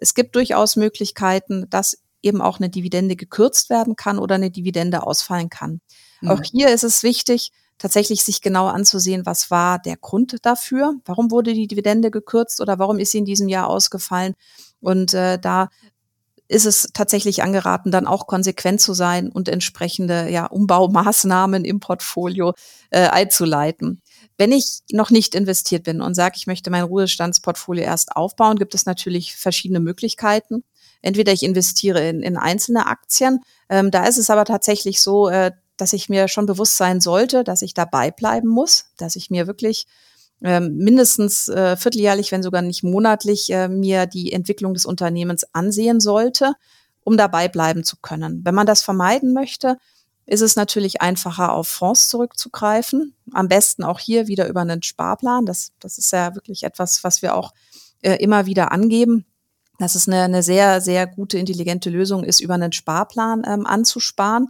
Es 0.00 0.14
gibt 0.14 0.34
durchaus 0.34 0.76
Möglichkeiten, 0.76 1.66
dass 1.70 1.98
eben 2.22 2.40
auch 2.40 2.58
eine 2.58 2.70
Dividende 2.70 3.16
gekürzt 3.16 3.70
werden 3.70 3.96
kann 3.96 4.18
oder 4.18 4.36
eine 4.36 4.50
Dividende 4.50 5.06
ausfallen 5.06 5.50
kann. 5.50 5.80
Mhm. 6.20 6.30
Auch 6.30 6.42
hier 6.42 6.68
ist 6.68 6.84
es 6.84 7.02
wichtig, 7.02 7.52
tatsächlich 7.78 8.24
sich 8.24 8.40
genau 8.40 8.66
anzusehen, 8.68 9.26
was 9.26 9.50
war 9.50 9.78
der 9.78 9.96
Grund 9.96 10.36
dafür, 10.42 10.94
warum 11.04 11.30
wurde 11.30 11.52
die 11.52 11.66
Dividende 11.66 12.10
gekürzt 12.10 12.60
oder 12.60 12.78
warum 12.78 12.98
ist 12.98 13.12
sie 13.12 13.18
in 13.18 13.24
diesem 13.24 13.48
Jahr 13.48 13.68
ausgefallen 13.68 14.34
und 14.80 15.14
äh, 15.14 15.38
da 15.38 15.68
ist 16.48 16.66
es 16.66 16.90
tatsächlich 16.92 17.42
angeraten, 17.42 17.90
dann 17.90 18.06
auch 18.06 18.26
konsequent 18.26 18.80
zu 18.80 18.94
sein 18.94 19.30
und 19.30 19.48
entsprechende 19.48 20.30
ja, 20.30 20.46
Umbaumaßnahmen 20.46 21.64
im 21.64 21.80
Portfolio 21.80 22.54
äh, 22.90 23.08
einzuleiten. 23.08 24.00
Wenn 24.38 24.52
ich 24.52 24.80
noch 24.92 25.10
nicht 25.10 25.34
investiert 25.34 25.84
bin 25.84 26.00
und 26.00 26.14
sage, 26.14 26.36
ich 26.36 26.46
möchte 26.46 26.70
mein 26.70 26.84
Ruhestandsportfolio 26.84 27.82
erst 27.82 28.14
aufbauen, 28.14 28.58
gibt 28.58 28.74
es 28.74 28.86
natürlich 28.86 29.34
verschiedene 29.34 29.80
Möglichkeiten. 29.80 30.62
Entweder 31.02 31.32
ich 31.32 31.42
investiere 31.42 32.08
in, 32.08 32.22
in 32.22 32.36
einzelne 32.36 32.86
Aktien. 32.86 33.40
Ähm, 33.68 33.90
da 33.90 34.04
ist 34.06 34.18
es 34.18 34.30
aber 34.30 34.44
tatsächlich 34.44 35.00
so, 35.02 35.28
äh, 35.28 35.52
dass 35.76 35.92
ich 35.92 36.08
mir 36.08 36.28
schon 36.28 36.46
bewusst 36.46 36.76
sein 36.76 37.00
sollte, 37.00 37.44
dass 37.44 37.62
ich 37.62 37.74
dabei 37.74 38.10
bleiben 38.10 38.48
muss, 38.48 38.86
dass 38.96 39.16
ich 39.16 39.30
mir 39.30 39.46
wirklich 39.46 39.86
ähm, 40.42 40.76
mindestens 40.76 41.48
äh, 41.48 41.76
vierteljährlich, 41.76 42.32
wenn 42.32 42.42
sogar 42.42 42.62
nicht 42.62 42.82
monatlich, 42.82 43.50
äh, 43.50 43.68
mir 43.68 44.06
die 44.06 44.32
Entwicklung 44.32 44.74
des 44.74 44.86
Unternehmens 44.86 45.46
ansehen 45.54 46.00
sollte, 46.00 46.52
um 47.04 47.16
dabei 47.16 47.48
bleiben 47.48 47.84
zu 47.84 47.96
können. 47.96 48.44
Wenn 48.44 48.54
man 48.54 48.66
das 48.66 48.82
vermeiden 48.82 49.32
möchte, 49.32 49.76
ist 50.26 50.42
es 50.42 50.56
natürlich 50.56 51.00
einfacher, 51.00 51.52
auf 51.52 51.68
Fonds 51.68 52.08
zurückzugreifen. 52.08 53.14
Am 53.32 53.48
besten 53.48 53.84
auch 53.84 54.00
hier 54.00 54.26
wieder 54.26 54.48
über 54.48 54.60
einen 54.60 54.82
Sparplan. 54.82 55.46
Das, 55.46 55.72
das 55.78 55.98
ist 55.98 56.12
ja 56.12 56.34
wirklich 56.34 56.64
etwas, 56.64 57.04
was 57.04 57.22
wir 57.22 57.34
auch 57.34 57.52
äh, 58.02 58.16
immer 58.16 58.46
wieder 58.46 58.72
angeben, 58.72 59.24
dass 59.78 59.94
es 59.94 60.08
eine, 60.08 60.22
eine 60.22 60.42
sehr, 60.42 60.80
sehr 60.80 61.06
gute, 61.06 61.38
intelligente 61.38 61.90
Lösung 61.90 62.24
ist, 62.24 62.40
über 62.40 62.54
einen 62.54 62.72
Sparplan 62.72 63.42
ähm, 63.46 63.66
anzusparen. 63.66 64.48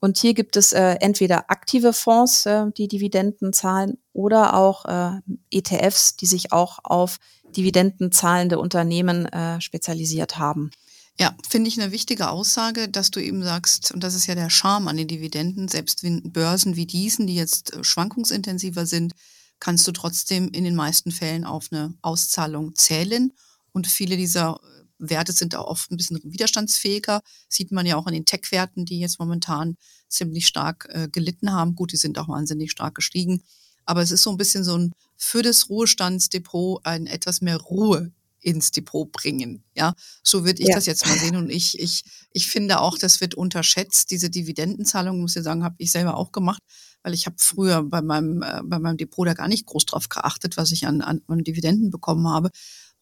Und 0.00 0.16
hier 0.16 0.32
gibt 0.32 0.56
es 0.56 0.72
äh, 0.72 0.96
entweder 1.00 1.50
aktive 1.50 1.92
Fonds, 1.92 2.46
äh, 2.46 2.66
die 2.76 2.88
Dividenden 2.88 3.52
zahlen, 3.52 3.98
oder 4.12 4.54
auch 4.54 4.84
äh, 4.86 5.20
ETFs, 5.50 6.16
die 6.16 6.26
sich 6.26 6.52
auch 6.52 6.78
auf 6.82 7.18
dividendenzahlende 7.56 8.58
Unternehmen 8.58 9.26
äh, 9.26 9.60
spezialisiert 9.60 10.38
haben. 10.38 10.70
Ja, 11.18 11.34
finde 11.46 11.68
ich 11.68 11.78
eine 11.78 11.92
wichtige 11.92 12.30
Aussage, 12.30 12.88
dass 12.88 13.10
du 13.10 13.20
eben 13.20 13.42
sagst, 13.42 13.92
und 13.92 14.02
das 14.02 14.14
ist 14.14 14.26
ja 14.26 14.34
der 14.34 14.48
Charme 14.48 14.88
an 14.88 14.96
den 14.96 15.08
Dividenden, 15.08 15.68
selbst 15.68 16.02
wenn 16.02 16.32
Börsen 16.32 16.76
wie 16.76 16.86
diesen, 16.86 17.26
die 17.26 17.34
jetzt 17.34 17.74
äh, 17.74 17.84
schwankungsintensiver 17.84 18.86
sind, 18.86 19.12
kannst 19.58 19.86
du 19.86 19.92
trotzdem 19.92 20.48
in 20.48 20.64
den 20.64 20.74
meisten 20.74 21.10
Fällen 21.10 21.44
auf 21.44 21.68
eine 21.70 21.92
Auszahlung 22.00 22.74
zählen. 22.74 23.32
Und 23.72 23.86
viele 23.86 24.16
dieser 24.16 24.60
äh, 24.62 24.84
Werte 24.98 25.32
sind 25.32 25.54
auch 25.54 25.66
oft 25.66 25.90
ein 25.90 25.96
bisschen 25.96 26.20
widerstandsfähiger. 26.22 27.22
Sieht 27.48 27.72
man 27.72 27.86
ja 27.86 27.96
auch 27.96 28.06
an 28.06 28.12
den 28.12 28.26
Tech-Werten, 28.26 28.84
die 28.84 29.00
jetzt 29.00 29.18
momentan 29.18 29.76
ziemlich 30.08 30.46
stark 30.46 30.88
äh, 30.90 31.08
gelitten 31.08 31.52
haben. 31.52 31.74
Gut, 31.74 31.92
die 31.92 31.96
sind 31.96 32.18
auch 32.18 32.28
wahnsinnig 32.28 32.70
stark 32.70 32.94
gestiegen. 32.94 33.42
Aber 33.84 34.02
es 34.02 34.10
ist 34.10 34.22
so 34.22 34.30
ein 34.30 34.36
bisschen 34.36 34.64
so 34.64 34.76
ein 34.76 34.92
für 35.16 35.42
das 35.42 35.68
Ruhestandsdepot 35.68 36.84
ein 36.84 37.06
etwas 37.06 37.40
mehr 37.40 37.58
Ruhe 37.58 38.12
ins 38.40 38.70
Depot 38.70 39.10
bringen. 39.10 39.62
Ja, 39.74 39.94
so 40.22 40.44
würde 40.44 40.62
ich 40.62 40.68
ja. 40.68 40.74
das 40.74 40.86
jetzt 40.86 41.06
mal 41.06 41.18
sehen. 41.18 41.36
Und 41.36 41.50
ich, 41.50 41.78
ich, 41.78 42.04
ich 42.32 42.48
finde 42.48 42.80
auch, 42.80 42.98
das 42.98 43.20
wird 43.20 43.34
unterschätzt. 43.34 44.10
Diese 44.10 44.30
Dividendenzahlung, 44.30 45.20
muss 45.20 45.36
ich 45.36 45.42
sagen, 45.42 45.64
habe 45.64 45.74
ich 45.78 45.92
selber 45.92 46.16
auch 46.16 46.32
gemacht, 46.32 46.62
weil 47.02 47.14
ich 47.14 47.26
habe 47.26 47.36
früher 47.38 47.82
bei 47.82 48.00
meinem, 48.00 48.42
äh, 48.42 48.60
bei 48.64 48.78
meinem 48.78 48.96
Depot 48.96 49.26
da 49.26 49.34
gar 49.34 49.48
nicht 49.48 49.66
groß 49.66 49.86
drauf 49.86 50.08
geachtet, 50.08 50.56
was 50.56 50.72
ich 50.72 50.86
an, 50.86 51.02
an, 51.02 51.20
an 51.26 51.44
Dividenden 51.44 51.90
bekommen 51.90 52.28
habe. 52.28 52.50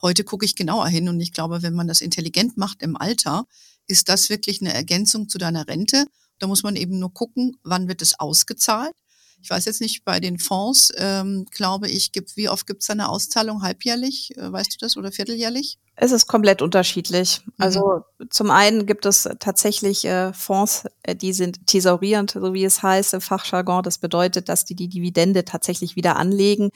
Heute 0.00 0.24
gucke 0.24 0.44
ich 0.44 0.54
genauer 0.54 0.88
hin 0.88 1.08
und 1.08 1.20
ich 1.20 1.32
glaube, 1.32 1.62
wenn 1.62 1.74
man 1.74 1.88
das 1.88 2.00
intelligent 2.00 2.56
macht 2.56 2.82
im 2.82 2.96
Alter, 2.96 3.46
ist 3.86 4.08
das 4.08 4.30
wirklich 4.30 4.60
eine 4.60 4.72
Ergänzung 4.72 5.28
zu 5.28 5.38
deiner 5.38 5.66
Rente. 5.66 6.06
Da 6.38 6.46
muss 6.46 6.62
man 6.62 6.76
eben 6.76 6.98
nur 6.98 7.12
gucken, 7.12 7.56
wann 7.64 7.88
wird 7.88 8.02
es 8.02 8.18
ausgezahlt. 8.20 8.94
Ich 9.40 9.50
weiß 9.50 9.64
jetzt 9.66 9.80
nicht, 9.80 10.04
bei 10.04 10.18
den 10.20 10.38
Fonds, 10.38 10.92
ähm, 10.96 11.46
glaube 11.50 11.88
ich, 11.88 12.12
gibt, 12.12 12.36
wie 12.36 12.48
oft 12.48 12.66
gibt 12.66 12.82
es 12.82 12.90
eine 12.90 13.08
Auszahlung? 13.08 13.62
Halbjährlich, 13.62 14.36
äh, 14.36 14.52
weißt 14.52 14.74
du 14.74 14.76
das, 14.80 14.96
oder 14.96 15.12
vierteljährlich? 15.12 15.78
Es 15.94 16.12
ist 16.12 16.26
komplett 16.26 16.60
unterschiedlich. 16.60 17.40
Mhm. 17.44 17.52
Also 17.58 18.02
zum 18.30 18.50
einen 18.50 18.86
gibt 18.86 19.06
es 19.06 19.28
tatsächlich 19.38 20.04
äh, 20.04 20.32
Fonds, 20.32 20.84
äh, 21.02 21.14
die 21.14 21.32
sind 21.32 21.66
thesaurierend, 21.66 22.32
so 22.32 22.52
wie 22.52 22.64
es 22.64 22.82
heißt 22.82 23.14
im 23.14 23.20
Fachjargon. 23.20 23.82
Das 23.82 23.98
bedeutet, 23.98 24.48
dass 24.48 24.64
die 24.64 24.74
die 24.74 24.88
Dividende 24.88 25.44
tatsächlich 25.44 25.94
wieder 25.94 26.16
anlegen. 26.16 26.70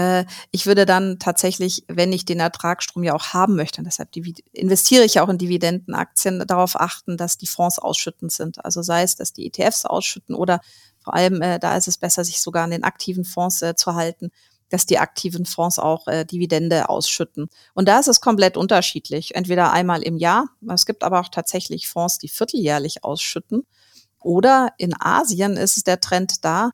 Äh, 0.00 0.24
ich 0.50 0.66
würde 0.66 0.86
dann 0.86 1.18
tatsächlich, 1.18 1.84
wenn 1.88 2.12
ich 2.12 2.24
den 2.24 2.40
Ertragsstrom 2.40 3.02
ja 3.02 3.14
auch 3.14 3.34
haben 3.34 3.54
möchte, 3.54 3.80
und 3.80 3.84
deshalb 3.84 4.16
investiere 4.52 5.04
ich 5.04 5.14
ja 5.14 5.22
auch 5.22 5.28
in 5.28 5.38
Dividendenaktien, 5.38 6.42
darauf 6.46 6.80
achten, 6.80 7.16
dass 7.18 7.36
die 7.36 7.46
Fonds 7.46 7.78
ausschüttend 7.78 8.32
sind. 8.32 8.64
Also 8.64 8.82
sei 8.82 9.02
es, 9.02 9.16
dass 9.16 9.32
die 9.32 9.46
ETFs 9.46 9.84
ausschütten 9.84 10.34
oder 10.34 10.60
vor 11.02 11.14
allem, 11.14 11.42
äh, 11.42 11.58
da 11.58 11.76
ist 11.76 11.88
es 11.88 11.98
besser, 11.98 12.24
sich 12.24 12.40
sogar 12.40 12.64
an 12.64 12.70
den 12.70 12.84
aktiven 12.84 13.24
Fonds 13.24 13.60
äh, 13.62 13.74
zu 13.74 13.94
halten, 13.94 14.30
dass 14.70 14.86
die 14.86 14.98
aktiven 14.98 15.44
Fonds 15.44 15.78
auch 15.78 16.06
äh, 16.06 16.24
Dividende 16.24 16.88
ausschütten. 16.88 17.48
Und 17.74 17.88
da 17.88 17.98
ist 17.98 18.08
es 18.08 18.20
komplett 18.20 18.56
unterschiedlich. 18.56 19.34
Entweder 19.34 19.72
einmal 19.72 20.02
im 20.02 20.16
Jahr, 20.16 20.46
es 20.72 20.86
gibt 20.86 21.02
aber 21.02 21.20
auch 21.20 21.28
tatsächlich 21.28 21.88
Fonds, 21.88 22.18
die 22.18 22.28
vierteljährlich 22.28 23.04
ausschütten. 23.04 23.66
Oder 24.22 24.72
in 24.78 24.94
Asien 24.98 25.56
ist 25.56 25.86
der 25.86 26.00
Trend 26.00 26.44
da, 26.44 26.70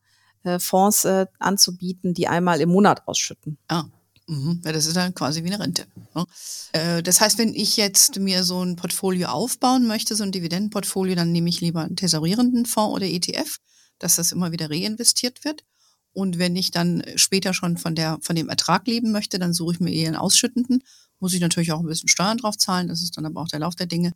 äh, 0.47 0.59
Fonds 0.59 1.05
äh, 1.05 1.27
anzubieten, 1.39 2.15
die 2.15 2.29
einmal 2.29 2.61
im 2.61 2.71
Monat 2.71 3.07
ausschütten. 3.07 3.59
Ah. 3.69 3.85
Mhm. 4.29 4.61
Ja, 4.65 4.73
das 4.73 4.87
ist 4.87 4.97
dann 4.97 5.15
quasi 5.15 5.45
wie 5.45 5.53
eine 5.53 5.63
Rente. 5.63 5.87
Ne? 6.15 6.27
Äh, 6.73 7.03
das 7.03 7.21
heißt, 7.21 7.39
wenn 7.39 7.55
ich 7.55 7.77
jetzt 7.77 8.19
mir 8.19 8.43
so 8.43 8.65
ein 8.65 8.75
Portfolio 8.75 9.29
aufbauen 9.29 9.87
möchte, 9.87 10.17
so 10.17 10.25
ein 10.25 10.33
Dividendenportfolio, 10.33 11.15
dann 11.15 11.31
nehme 11.31 11.49
ich 11.49 11.61
lieber 11.61 11.83
einen 11.83 11.95
tesorierenden 11.95 12.67
Fonds 12.67 12.95
oder 12.97 13.07
ETF 13.07 13.61
dass 13.99 14.17
das 14.17 14.33
immer 14.33 14.53
wieder 14.53 14.71
reinvestiert 14.71 15.45
wird. 15.45 15.65
Und 16.13 16.39
wenn 16.39 16.57
ich 16.57 16.71
dann 16.71 17.03
später 17.17 17.53
schon 17.53 17.77
von, 17.77 17.95
der, 17.95 18.19
von 18.23 18.37
dem 18.37 18.49
Ertrag 18.49 18.87
leben 18.87 19.13
möchte, 19.13 19.39
dann 19.39 19.53
suche 19.53 19.75
ich 19.75 19.81
mir 19.81 19.93
eher 19.93 20.09
einen 20.09 20.17
ausschüttenden. 20.17 20.83
Muss 21.21 21.35
ich 21.35 21.41
natürlich 21.41 21.73
auch 21.73 21.81
ein 21.81 21.87
bisschen 21.87 22.09
Steuern 22.09 22.39
drauf 22.39 22.57
zahlen. 22.57 22.89
Das 22.89 23.03
ist 23.03 23.17
dann 23.17 23.27
aber 23.27 23.41
auch 23.41 23.49
der 23.49 23.61
Lauf 23.61 23.75
der 23.75 23.87
Dinge. 23.87 24.13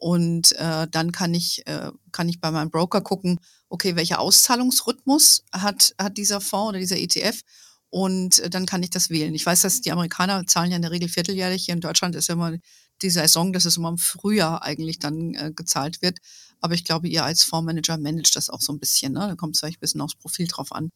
Und 0.00 0.52
äh, 0.52 0.88
dann 0.90 1.12
kann 1.12 1.34
ich, 1.34 1.66
äh, 1.66 1.90
kann 2.10 2.26
ich 2.30 2.40
bei 2.40 2.50
meinem 2.50 2.70
Broker 2.70 3.02
gucken, 3.02 3.38
okay, 3.68 3.96
welcher 3.96 4.18
Auszahlungsrhythmus 4.18 5.44
hat, 5.52 5.94
hat 6.00 6.16
dieser 6.16 6.40
Fonds 6.40 6.70
oder 6.70 6.78
dieser 6.78 6.96
ETF? 6.96 7.42
Und 7.90 8.38
äh, 8.38 8.48
dann 8.48 8.64
kann 8.64 8.82
ich 8.82 8.88
das 8.88 9.10
wählen. 9.10 9.34
Ich 9.34 9.44
weiß, 9.44 9.60
dass 9.60 9.82
die 9.82 9.92
Amerikaner 9.92 10.46
zahlen 10.46 10.70
ja 10.70 10.76
in 10.76 10.82
der 10.82 10.90
Regel 10.90 11.10
vierteljährlich. 11.10 11.66
Hier 11.66 11.74
in 11.74 11.82
Deutschland 11.82 12.16
ist 12.16 12.28
ja 12.28 12.34
immer 12.34 12.56
die 13.02 13.10
Saison, 13.10 13.52
dass 13.52 13.66
es 13.66 13.76
immer 13.76 13.90
im 13.90 13.98
Frühjahr 13.98 14.62
eigentlich 14.62 15.00
dann 15.00 15.34
äh, 15.34 15.52
gezahlt 15.54 16.00
wird. 16.00 16.16
Aber 16.60 16.72
ich 16.72 16.84
glaube, 16.84 17.06
ihr 17.06 17.22
als 17.22 17.42
Fondsmanager 17.42 17.98
managt 17.98 18.36
das 18.36 18.48
auch 18.48 18.62
so 18.62 18.72
ein 18.72 18.78
bisschen. 18.78 19.12
Ne? 19.12 19.20
Da 19.28 19.34
kommt 19.34 19.54
es 19.54 19.60
vielleicht 19.60 19.78
ein 19.78 19.80
bisschen 19.80 20.00
aufs 20.00 20.16
Profil 20.16 20.46
drauf 20.46 20.72
an. 20.72 20.92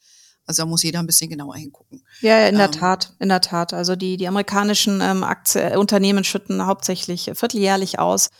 Also 0.47 0.63
da 0.63 0.67
muss 0.67 0.83
jeder 0.83 1.01
ein 1.01 1.07
bisschen 1.07 1.29
genauer 1.29 1.57
hingucken. 1.57 2.03
Ja, 2.23 2.47
in 2.47 2.57
der 2.57 2.67
ähm, 2.67 2.73
Tat, 2.73 3.15
in 3.19 3.29
der 3.29 3.43
Tat. 3.43 3.75
Also 3.75 3.97
die, 3.97 4.17
die 4.17 4.29
amerikanischen 4.29 5.03
ähm, 5.03 5.25
Aktie, 5.25 5.79
Unternehmen 5.79 6.25
schütten 6.25 6.65
hauptsächlich 6.65 7.31
vierteljährlich 7.35 7.99
aus. 7.99 8.31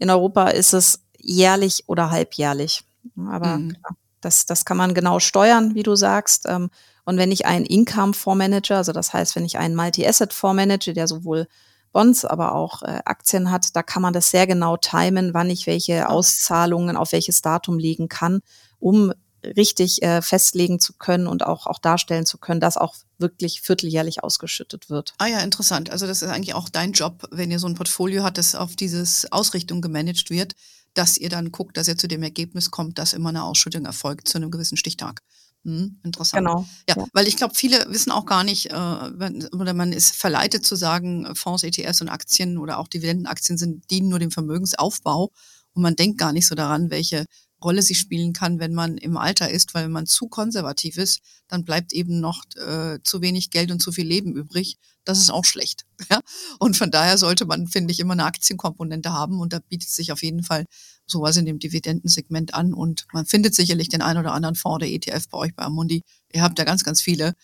In 0.00 0.10
Europa 0.10 0.48
ist 0.48 0.72
es 0.72 1.02
jährlich 1.18 1.84
oder 1.86 2.10
halbjährlich. 2.10 2.82
Aber 3.28 3.58
mhm. 3.58 3.76
das, 4.20 4.46
das 4.46 4.64
kann 4.64 4.76
man 4.76 4.94
genau 4.94 5.20
steuern, 5.20 5.74
wie 5.74 5.82
du 5.82 5.94
sagst. 5.94 6.46
Ähm, 6.48 6.70
und 7.04 7.18
wenn 7.18 7.30
ich 7.30 7.46
einen 7.46 7.66
Income-Fondsmanager, 7.66 8.78
also 8.78 8.92
das 8.92 9.12
heißt, 9.12 9.36
wenn 9.36 9.44
ich 9.44 9.58
einen 9.58 9.76
Multi-Asset-Fonds 9.76 10.56
manage, 10.56 10.94
der 10.94 11.06
sowohl 11.06 11.46
Bonds, 11.92 12.24
aber 12.24 12.54
auch 12.54 12.82
äh, 12.82 13.00
Aktien 13.04 13.50
hat, 13.50 13.76
da 13.76 13.82
kann 13.82 14.02
man 14.02 14.12
das 14.12 14.30
sehr 14.30 14.46
genau 14.46 14.76
timen, 14.76 15.34
wann 15.34 15.50
ich 15.50 15.66
welche 15.66 16.08
Auszahlungen 16.08 16.96
auf 16.96 17.12
welches 17.12 17.42
Datum 17.42 17.78
legen 17.78 18.08
kann, 18.08 18.40
um 18.78 19.12
richtig 19.44 20.02
äh, 20.02 20.22
festlegen 20.22 20.80
zu 20.80 20.92
können 20.94 21.26
und 21.26 21.44
auch, 21.44 21.66
auch 21.66 21.78
darstellen 21.78 22.26
zu 22.26 22.38
können, 22.38 22.60
dass 22.60 22.76
auch 22.76 22.94
wirklich 23.18 23.60
vierteljährlich 23.60 24.22
ausgeschüttet 24.22 24.90
wird. 24.90 25.14
Ah 25.18 25.26
ja, 25.26 25.40
interessant. 25.40 25.90
Also 25.90 26.06
das 26.06 26.22
ist 26.22 26.28
eigentlich 26.28 26.54
auch 26.54 26.68
dein 26.68 26.92
Job, 26.92 27.28
wenn 27.30 27.50
ihr 27.50 27.58
so 27.58 27.66
ein 27.66 27.74
Portfolio 27.74 28.22
habt, 28.22 28.38
das 28.38 28.54
auf 28.54 28.76
dieses 28.76 29.30
Ausrichtung 29.32 29.80
gemanagt 29.80 30.30
wird, 30.30 30.54
dass 30.94 31.18
ihr 31.18 31.28
dann 31.28 31.52
guckt, 31.52 31.76
dass 31.76 31.88
ihr 31.88 31.96
zu 31.96 32.08
dem 32.08 32.22
Ergebnis 32.22 32.70
kommt, 32.70 32.98
dass 32.98 33.12
immer 33.12 33.28
eine 33.28 33.44
Ausschüttung 33.44 33.84
erfolgt 33.84 34.28
zu 34.28 34.38
einem 34.38 34.50
gewissen 34.50 34.76
Stichtag. 34.76 35.22
Hm, 35.64 35.98
interessant. 36.02 36.46
Genau. 36.46 36.66
Ja, 36.88 36.96
ja, 36.96 37.06
weil 37.12 37.28
ich 37.28 37.36
glaube, 37.36 37.54
viele 37.54 37.84
wissen 37.90 38.10
auch 38.10 38.24
gar 38.24 38.44
nicht, 38.44 38.70
äh, 38.70 38.74
wenn, 38.74 39.46
oder 39.48 39.74
man 39.74 39.92
ist 39.92 40.16
verleitet 40.16 40.64
zu 40.64 40.74
sagen, 40.74 41.34
Fonds, 41.34 41.62
ETFs 41.62 42.00
und 42.00 42.08
Aktien 42.08 42.56
oder 42.56 42.78
auch 42.78 42.88
Dividendenaktien 42.88 43.58
sind, 43.58 43.90
dienen 43.90 44.08
nur 44.08 44.18
dem 44.18 44.30
Vermögensaufbau. 44.30 45.30
Und 45.72 45.82
man 45.82 45.96
denkt 45.96 46.18
gar 46.18 46.32
nicht 46.32 46.46
so 46.46 46.54
daran, 46.54 46.90
welche 46.90 47.26
Rolle 47.62 47.82
sie 47.82 47.94
spielen 47.94 48.32
kann, 48.32 48.58
wenn 48.58 48.74
man 48.74 48.96
im 48.98 49.16
Alter 49.16 49.50
ist, 49.50 49.74
weil 49.74 49.84
wenn 49.84 49.92
man 49.92 50.06
zu 50.06 50.28
konservativ 50.28 50.96
ist, 50.96 51.20
dann 51.48 51.64
bleibt 51.64 51.92
eben 51.92 52.20
noch 52.20 52.44
äh, 52.56 52.98
zu 53.02 53.20
wenig 53.20 53.50
Geld 53.50 53.70
und 53.70 53.80
zu 53.80 53.92
viel 53.92 54.06
Leben 54.06 54.34
übrig. 54.34 54.78
Das 55.04 55.18
ist 55.18 55.30
auch 55.30 55.44
schlecht. 55.44 55.84
Ja? 56.10 56.20
Und 56.58 56.76
von 56.76 56.90
daher 56.90 57.18
sollte 57.18 57.44
man, 57.44 57.68
finde 57.68 57.92
ich, 57.92 58.00
immer 58.00 58.14
eine 58.14 58.24
Aktienkomponente 58.24 59.12
haben 59.12 59.38
und 59.38 59.52
da 59.52 59.60
bietet 59.60 59.90
sich 59.90 60.12
auf 60.12 60.22
jeden 60.22 60.42
Fall 60.42 60.64
sowas 61.06 61.36
in 61.36 61.44
dem 61.44 61.58
Dividendensegment 61.58 62.54
an 62.54 62.72
und 62.72 63.06
man 63.12 63.26
findet 63.26 63.54
sicherlich 63.54 63.88
den 63.90 64.02
einen 64.02 64.18
oder 64.18 64.32
anderen 64.32 64.54
Fonds 64.54 64.76
oder 64.76 64.86
ETF 64.86 65.28
bei 65.28 65.38
euch 65.38 65.54
bei 65.54 65.62
Amundi. 65.62 66.02
Ihr 66.32 66.42
habt 66.42 66.58
da 66.58 66.64
ganz, 66.64 66.84
ganz 66.84 67.00
viele. 67.02 67.34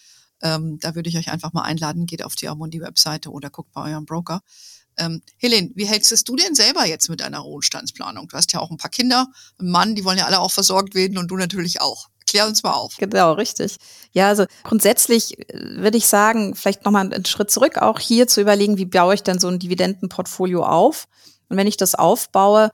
Ähm, 0.43 0.79
da 0.81 0.95
würde 0.95 1.09
ich 1.09 1.17
euch 1.17 1.31
einfach 1.31 1.53
mal 1.53 1.63
einladen, 1.63 2.07
geht 2.07 2.23
auf 2.23 2.35
die 2.35 2.49
Amundi-Webseite 2.49 3.31
oder 3.31 3.51
guckt 3.51 3.73
bei 3.73 3.91
eurem 3.91 4.05
Broker. 4.05 4.41
Ähm, 4.99 5.23
Helene, 5.37 5.71
wie 5.75 5.87
hältst 5.87 6.29
du 6.29 6.37
denn 6.37 6.55
selber 6.55 6.87
jetzt 6.87 7.09
mit 7.09 7.21
deiner 7.21 7.41
Ruhestandsplanung? 7.41 8.29
Du 8.29 8.37
hast 8.37 8.53
ja 8.53 8.61
auch 8.61 8.71
ein 8.71 8.79
paar 8.79 8.91
Kinder, 8.91 9.29
einen 9.59 9.71
Mann, 9.71 9.95
die 9.95 10.05
wollen 10.05 10.19
ja 10.19 10.27
alle 10.27 10.41
auch 10.41 10.53
versorgt 10.53 10.95
werden 10.95 11.19
und 11.19 11.29
du 11.29 11.37
natürlich 11.37 11.81
auch. 11.81 12.09
Klär 12.27 12.47
uns 12.47 12.63
mal 12.65 12.73
auf. 12.73 12.97
Genau, 12.97 13.35
richtig. 13.35 13.77
Ja, 14.13 14.29
also 14.29 14.47
grundsätzlich 14.65 15.39
äh, 15.39 15.77
würde 15.77 15.99
ich 15.99 16.07
sagen, 16.07 16.55
vielleicht 16.55 16.85
nochmal 16.85 17.13
einen 17.13 17.25
Schritt 17.25 17.51
zurück, 17.51 17.79
auch 17.79 18.01
hier 18.01 18.27
zu 18.27 18.41
überlegen, 18.41 18.79
wie 18.79 18.87
baue 18.87 19.15
ich 19.15 19.23
denn 19.23 19.39
so 19.39 19.49
ein 19.49 19.59
Dividendenportfolio 19.59 20.65
auf? 20.65 21.07
Und 21.49 21.57
wenn 21.57 21.69
ich 21.69 21.77
das 21.77 21.95
aufbaue, 21.95 22.71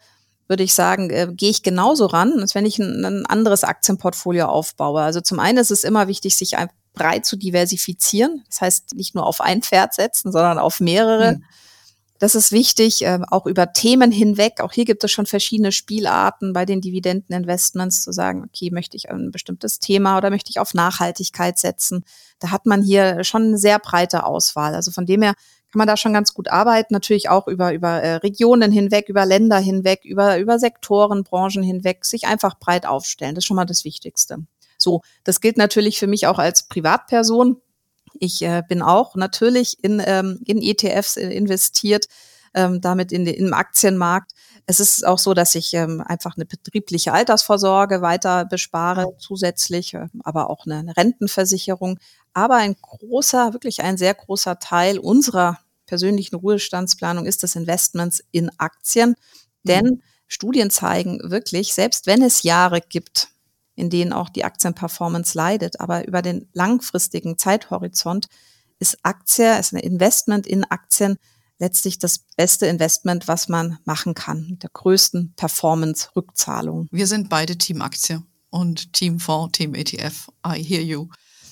würde 0.49 0.63
ich 0.63 0.75
sagen, 0.75 1.11
äh, 1.11 1.29
gehe 1.31 1.51
ich 1.51 1.63
genauso 1.63 2.07
ran, 2.07 2.41
als 2.41 2.55
wenn 2.55 2.67
ich 2.67 2.79
ein, 2.79 3.05
ein, 3.05 3.27
anderes 3.27 3.65
Aktienportfolio 3.65 4.47
aufbaue. 4.47 5.03
Also 5.03 5.21
zum 5.21 5.39
einen 5.39 5.59
ist 5.59 5.71
es 5.71 5.85
immer 5.85 6.09
wichtig, 6.09 6.37
sich 6.37 6.57
breit 6.95 7.27
zu 7.27 7.37
diversifizieren. 7.37 8.45
Das 8.49 8.61
heißt, 8.61 8.95
nicht 8.95 9.15
nur 9.15 9.27
auf 9.27 9.41
ein 9.41 9.63
Pferd 9.63 9.95
setzen, 9.95 10.33
sondern 10.33 10.59
auf 10.59 10.81
mehrere. 10.81 11.33
Mhm. 11.33 11.45
Das 12.23 12.37
ist 12.37 12.53
wichtig, 12.53 13.05
äh, 13.05 13.19
auch 13.33 13.47
über 13.47 13.73
Themen 13.73 14.13
hinweg. 14.13 14.61
Auch 14.61 14.71
hier 14.71 14.85
gibt 14.85 15.03
es 15.03 15.11
schon 15.11 15.27
verschiedene 15.27 15.73
Spielarten 15.73 16.53
bei 16.53 16.65
den 16.65 16.81
Dividendeninvestments 16.81 18.01
zu 18.01 18.13
sagen, 18.13 18.45
okay, 18.45 18.71
möchte 18.71 18.97
ich 18.97 19.11
ein 19.11 19.33
bestimmtes 19.33 19.81
Thema 19.81 20.19
oder 20.19 20.31
möchte 20.31 20.49
ich 20.49 20.61
auf 20.61 20.73
Nachhaltigkeit 20.73 21.59
setzen? 21.59 22.05
Da 22.39 22.53
hat 22.53 22.65
man 22.65 22.81
hier 22.81 23.25
schon 23.25 23.43
eine 23.43 23.59
sehr 23.59 23.81
breite 23.81 24.25
Auswahl. 24.25 24.77
Also 24.77 24.93
von 24.93 25.05
dem 25.05 25.23
her 25.23 25.35
kann 25.73 25.79
man 25.79 25.89
da 25.89 25.97
schon 25.97 26.13
ganz 26.13 26.33
gut 26.33 26.47
arbeiten. 26.47 26.95
Natürlich 26.95 27.29
auch 27.29 27.49
über, 27.49 27.73
über 27.73 28.01
äh, 28.01 28.15
Regionen 28.19 28.71
hinweg, 28.71 29.09
über 29.09 29.27
Länder 29.27 29.59
hinweg, 29.59 30.05
über, 30.05 30.39
über 30.39 30.61
Sektoren, 30.61 31.25
Branchen 31.25 31.65
hinweg, 31.65 32.05
sich 32.05 32.29
einfach 32.29 32.57
breit 32.57 32.87
aufstellen. 32.87 33.35
Das 33.35 33.43
ist 33.43 33.47
schon 33.47 33.57
mal 33.57 33.65
das 33.65 33.85
Wichtigste. 33.85 34.37
So, 34.79 35.03
das 35.25 35.41
gilt 35.41 35.57
natürlich 35.57 35.99
für 35.99 36.07
mich 36.07 36.29
auch 36.29 36.39
als 36.39 36.69
Privatperson. 36.69 37.61
Ich 38.19 38.43
äh, 38.43 38.63
bin 38.67 38.83
auch 38.83 39.15
natürlich 39.17 39.83
in, 39.83 40.03
ähm, 40.05 40.41
in 40.45 40.63
ETFs 40.63 41.17
äh, 41.17 41.29
investiert, 41.31 42.07
ähm, 42.55 42.81
damit 42.81 43.13
in 43.13 43.25
den, 43.25 43.35
im 43.35 43.55
Aktienmarkt. 43.55 44.33
Es 44.67 44.81
ist 44.81 45.07
auch 45.07 45.19
so, 45.19 45.35
dass 45.35 45.55
ich 45.55 45.75
ähm, 45.75 46.03
einfach 46.05 46.37
eine 46.37 46.47
betriebliche 46.47 47.13
Altersvorsorge 47.13 48.03
weiter 48.03 48.45
bespare, 48.45 49.15
zusätzlich, 49.19 49.95
äh, 49.95 50.09
aber 50.23 50.51
auch 50.51 50.67
eine, 50.67 50.77
eine 50.79 50.97
Rentenversicherung. 50.97 51.99
Aber 52.35 52.57
ein 52.57 52.77
großer, 52.81 53.53
wirklich 53.53 53.83
ein 53.83 53.97
sehr 53.97 54.15
großer 54.15 54.59
Teil 54.59 54.99
unserer 54.99 55.59
persönlichen 55.87 56.37
Ruhestandsplanung 56.37 57.27
ist 57.27 57.43
das 57.43 57.57
Investments 57.57 58.23
in 58.31 58.51
Aktien. 58.59 59.15
Denn 59.65 59.85
mhm. 59.85 60.03
Studien 60.27 60.71
zeigen 60.71 61.21
wirklich, 61.31 61.75
selbst 61.75 62.07
wenn 62.07 62.23
es 62.23 62.43
Jahre 62.43 62.81
gibt, 62.81 63.29
in 63.83 63.91
denen 63.91 64.13
auch 64.13 64.29
die 64.29 64.45
Aktienperformance 64.45 65.37
leidet. 65.37 65.81
Aber 65.81 66.07
über 66.07 66.23
den 66.23 66.49
langfristigen 66.53 67.37
Zeithorizont 67.37 68.29
ist 68.79 68.97
Aktie, 69.03 69.59
ist 69.59 69.73
ein 69.73 69.79
Investment 69.79 70.47
in 70.47 70.65
Aktien 70.65 71.17
letztlich 71.59 71.99
das 71.99 72.21
beste 72.37 72.67
Investment, 72.67 73.27
was 73.29 73.49
man 73.49 73.79
machen 73.85 74.15
kann, 74.15 74.47
mit 74.51 74.63
der 74.63 74.71
größten 74.73 75.35
Performance-Rückzahlung. 75.35 76.89
Wir 76.91 77.07
sind 77.07 77.29
beide 77.29 77.59
Team 77.59 77.83
Aktie 77.83 78.23
und 78.51 78.93
Team 78.93 79.19
Fonds, 79.19 79.59
Team 79.59 79.75
ETF. 79.75 80.29
I 80.47 80.63
hear 80.63 80.83
you. 80.83 81.09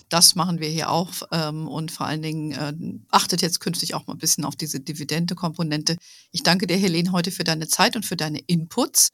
Das 0.09 0.35
machen 0.35 0.59
wir 0.59 0.69
hier 0.69 0.91
auch 0.91 1.11
ähm, 1.31 1.69
und 1.69 1.93
vor 1.93 2.07
allen 2.07 2.23
Dingen 2.23 2.53
äh, 2.53 2.73
achtet 3.11 3.43
jetzt 3.43 3.61
künftig 3.61 3.95
auch 3.95 4.07
mal 4.07 4.15
ein 4.15 4.19
bisschen 4.19 4.45
auf 4.45 4.57
diese 4.57 4.81
Dividende-Komponente. 4.81 5.97
Ich 6.33 6.43
danke 6.43 6.67
dir, 6.67 6.77
Helene, 6.77 7.13
heute 7.13 7.31
für 7.31 7.45
deine 7.45 7.69
Zeit 7.69 7.95
und 7.95 8.05
für 8.05 8.17
deine 8.17 8.41
Inputs. 8.41 9.11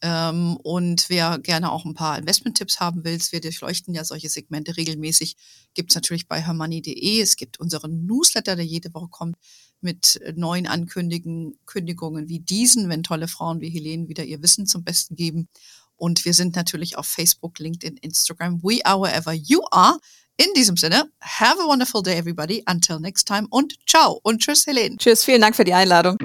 Ähm, 0.00 0.56
und 0.62 1.08
wer 1.08 1.38
gerne 1.38 1.72
auch 1.72 1.84
ein 1.84 1.94
paar 1.94 2.18
Investment-Tipps 2.18 2.78
haben 2.78 3.04
will, 3.04 3.18
wir 3.30 3.40
durchleuchten 3.40 3.94
ja 3.94 4.04
solche 4.04 4.28
Segmente 4.28 4.76
regelmäßig, 4.76 5.36
gibt 5.74 5.90
es 5.90 5.94
natürlich 5.96 6.28
bei 6.28 6.40
hermoney.de. 6.40 7.20
Es 7.20 7.36
gibt 7.36 7.58
unseren 7.58 8.06
Newsletter, 8.06 8.54
der 8.54 8.64
jede 8.64 8.94
Woche 8.94 9.08
kommt 9.08 9.36
mit 9.80 10.20
neuen 10.34 10.66
Ankündigungen 10.66 12.28
wie 12.28 12.40
diesen, 12.40 12.88
wenn 12.88 13.02
tolle 13.02 13.28
Frauen 13.28 13.60
wie 13.60 13.70
Helene 13.70 14.08
wieder 14.08 14.24
ihr 14.24 14.42
Wissen 14.42 14.66
zum 14.66 14.84
Besten 14.84 15.16
geben. 15.16 15.48
Und 15.96 16.24
wir 16.24 16.34
sind 16.34 16.54
natürlich 16.56 16.96
auf 16.96 17.06
Facebook, 17.06 17.58
LinkedIn, 17.58 17.96
Instagram. 17.96 18.62
We 18.62 18.84
are 18.84 19.00
wherever 19.00 19.32
you 19.32 19.60
are. 19.70 19.98
In 20.36 20.46
diesem 20.54 20.76
Sinne, 20.76 21.10
have 21.20 21.60
a 21.60 21.66
wonderful 21.66 22.00
day, 22.00 22.16
everybody. 22.16 22.62
Until 22.66 23.00
next 23.00 23.26
time 23.26 23.48
und 23.50 23.74
ciao 23.88 24.20
und 24.22 24.40
tschüss, 24.40 24.66
Helene. 24.66 24.96
Tschüss, 24.96 25.24
vielen 25.24 25.40
Dank 25.40 25.56
für 25.56 25.64
die 25.64 25.74
Einladung. 25.74 26.16